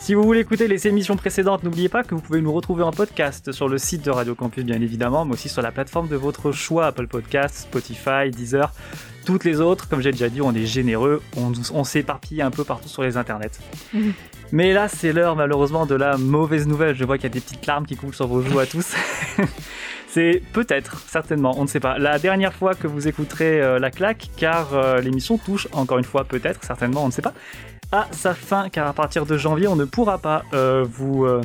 Si 0.00 0.14
vous 0.14 0.22
voulez 0.22 0.40
écouter 0.40 0.66
les 0.66 0.88
émissions 0.88 1.14
précédentes, 1.14 1.62
n'oubliez 1.62 1.90
pas 1.90 2.02
que 2.02 2.14
vous 2.14 2.22
pouvez 2.22 2.40
nous 2.40 2.52
retrouver 2.52 2.82
en 2.82 2.90
podcast 2.90 3.52
sur 3.52 3.68
le 3.68 3.76
site 3.76 4.02
de 4.02 4.10
Radio 4.10 4.34
Campus, 4.34 4.64
bien 4.64 4.80
évidemment, 4.80 5.26
mais 5.26 5.34
aussi 5.34 5.50
sur 5.50 5.60
la 5.60 5.72
plateforme 5.72 6.08
de 6.08 6.16
votre 6.16 6.52
choix, 6.52 6.86
Apple 6.86 7.06
Podcasts, 7.06 7.64
Spotify, 7.64 8.30
Deezer, 8.30 8.72
toutes 9.26 9.44
les 9.44 9.60
autres. 9.60 9.90
Comme 9.90 10.00
j'ai 10.00 10.10
déjà 10.10 10.30
dit, 10.30 10.40
on 10.40 10.54
est 10.54 10.64
généreux, 10.64 11.22
on, 11.36 11.52
on 11.74 11.84
s'éparpille 11.84 12.40
un 12.40 12.50
peu 12.50 12.64
partout 12.64 12.88
sur 12.88 13.02
les 13.02 13.18
internets. 13.18 13.50
Mais 14.52 14.72
là, 14.72 14.88
c'est 14.88 15.12
l'heure 15.12 15.36
malheureusement 15.36 15.84
de 15.84 15.94
la 15.94 16.16
mauvaise 16.16 16.66
nouvelle. 16.66 16.96
Je 16.96 17.04
vois 17.04 17.18
qu'il 17.18 17.24
y 17.24 17.32
a 17.32 17.34
des 17.34 17.40
petites 17.40 17.66
larmes 17.66 17.84
qui 17.84 17.94
coulent 17.94 18.14
sur 18.14 18.26
vos 18.26 18.40
joues 18.40 18.58
à 18.58 18.64
tous. 18.64 18.94
c'est 20.08 20.42
peut-être, 20.54 20.98
certainement, 21.06 21.54
on 21.58 21.62
ne 21.62 21.68
sait 21.68 21.78
pas, 21.78 21.98
la 21.98 22.18
dernière 22.18 22.54
fois 22.54 22.74
que 22.74 22.86
vous 22.86 23.06
écouterez 23.06 23.60
euh, 23.60 23.78
la 23.78 23.90
claque, 23.90 24.30
car 24.36 24.74
euh, 24.74 25.00
l'émission 25.00 25.38
touche, 25.38 25.68
encore 25.72 25.98
une 25.98 26.04
fois, 26.04 26.24
peut-être, 26.24 26.64
certainement, 26.64 27.04
on 27.04 27.08
ne 27.08 27.12
sait 27.12 27.22
pas, 27.22 27.34
à 27.92 28.06
sa 28.12 28.34
fin, 28.34 28.68
car 28.68 28.86
à 28.86 28.92
partir 28.92 29.26
de 29.26 29.36
janvier, 29.36 29.68
on 29.68 29.76
ne 29.76 29.84
pourra 29.84 30.18
pas 30.18 30.44
euh, 30.54 30.84
vous 30.88 31.24
euh, 31.24 31.42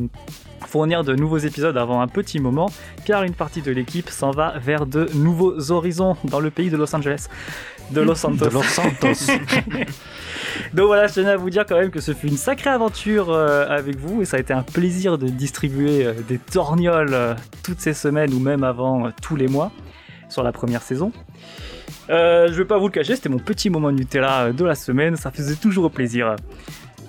fournir 0.67 1.03
de 1.03 1.15
nouveaux 1.15 1.37
épisodes 1.37 1.77
avant 1.77 2.01
un 2.01 2.07
petit 2.07 2.39
moment, 2.39 2.69
car 3.05 3.23
une 3.23 3.33
partie 3.33 3.61
de 3.61 3.71
l'équipe 3.71 4.09
s'en 4.09 4.31
va 4.31 4.57
vers 4.59 4.85
de 4.85 5.09
nouveaux 5.15 5.71
horizons 5.71 6.17
dans 6.25 6.39
le 6.39 6.51
pays 6.51 6.69
de 6.69 6.77
Los 6.77 6.95
Angeles. 6.95 7.27
De 7.91 8.01
Los 8.01 8.15
Santos. 8.15 8.45
De 8.45 8.53
Los 8.53 8.63
Santos. 8.63 9.31
Donc 10.73 10.87
voilà, 10.87 11.07
je 11.07 11.13
tenais 11.15 11.31
à 11.31 11.37
vous 11.37 11.49
dire 11.49 11.65
quand 11.67 11.77
même 11.77 11.91
que 11.91 11.99
ce 11.99 12.13
fut 12.13 12.27
une 12.27 12.37
sacrée 12.37 12.69
aventure 12.69 13.29
euh, 13.29 13.67
avec 13.67 13.97
vous 13.97 14.21
et 14.21 14.25
ça 14.25 14.37
a 14.37 14.39
été 14.39 14.53
un 14.53 14.63
plaisir 14.63 15.17
de 15.17 15.27
distribuer 15.27 16.07
des 16.27 16.37
torgnoles 16.37 17.35
toutes 17.63 17.79
ces 17.79 17.93
semaines 17.93 18.33
ou 18.33 18.39
même 18.39 18.63
avant 18.63 19.11
tous 19.21 19.35
les 19.35 19.47
mois 19.47 19.71
sur 20.29 20.43
la 20.43 20.51
première 20.51 20.81
saison. 20.81 21.11
Euh, 22.09 22.47
je 22.47 22.53
vais 22.53 22.65
pas 22.65 22.77
vous 22.77 22.87
le 22.87 22.91
cacher, 22.91 23.15
c'était 23.15 23.29
mon 23.29 23.39
petit 23.39 23.69
moment 23.69 23.91
Nutella 23.91 24.45
euh, 24.45 24.53
de 24.53 24.63
la 24.63 24.75
semaine, 24.75 25.15
ça 25.15 25.31
faisait 25.31 25.55
toujours 25.55 25.91
plaisir. 25.91 26.35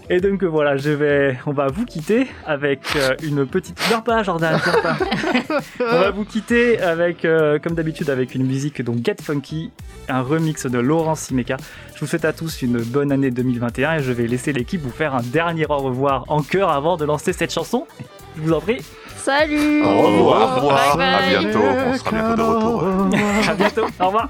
Et 0.08 0.20
donc 0.20 0.42
euh, 0.42 0.46
voilà, 0.46 0.76
je 0.76 0.90
vais, 0.90 1.36
on 1.46 1.52
va 1.52 1.66
vous 1.66 1.84
quitter 1.84 2.28
avec 2.46 2.80
euh, 2.94 3.16
une 3.24 3.44
petite. 3.44 3.76
Pleure 3.76 4.04
pas, 4.04 4.22
Jordan, 4.22 4.58
pleure 4.60 4.80
pas. 4.80 4.96
on 5.80 5.98
va 5.98 6.10
vous 6.12 6.24
quitter 6.24 6.80
avec, 6.80 7.24
euh, 7.24 7.58
comme 7.58 7.74
d'habitude, 7.74 8.08
avec 8.08 8.36
une 8.36 8.46
musique 8.46 8.82
donc 8.82 9.04
Get 9.04 9.16
Funky, 9.20 9.72
un 10.08 10.22
remix 10.22 10.66
de 10.66 10.78
Laurent 10.78 11.16
Simeka. 11.16 11.56
Je 11.94 12.00
vous 12.00 12.06
souhaite 12.06 12.24
à 12.24 12.32
tous 12.32 12.62
une 12.62 12.78
bonne 12.78 13.10
année 13.10 13.32
2021 13.32 13.96
et 13.96 14.02
je 14.02 14.12
vais 14.12 14.28
laisser 14.28 14.52
l'équipe 14.52 14.80
vous 14.80 14.90
faire 14.90 15.14
un 15.16 15.22
dernier 15.22 15.66
au 15.68 15.78
revoir 15.78 16.24
en 16.28 16.42
chœur 16.42 16.70
avant 16.70 16.96
de 16.96 17.04
lancer 17.04 17.32
cette 17.32 17.52
chanson. 17.52 17.86
Je 18.36 18.42
vous 18.42 18.52
en 18.52 18.60
prie. 18.60 18.78
Salut 19.16 19.82
Au 19.84 20.02
revoir. 20.02 20.96
Bye 20.96 20.96
bye. 20.96 21.34
À 21.34 21.38
bientôt. 21.38 21.58
On 21.58 21.96
sera 21.96 22.10
bientôt 22.10 22.36
de 22.36 22.42
retour. 22.42 22.84
à 23.48 23.54
bientôt. 23.54 23.86
Au 24.00 24.06
revoir. 24.06 24.28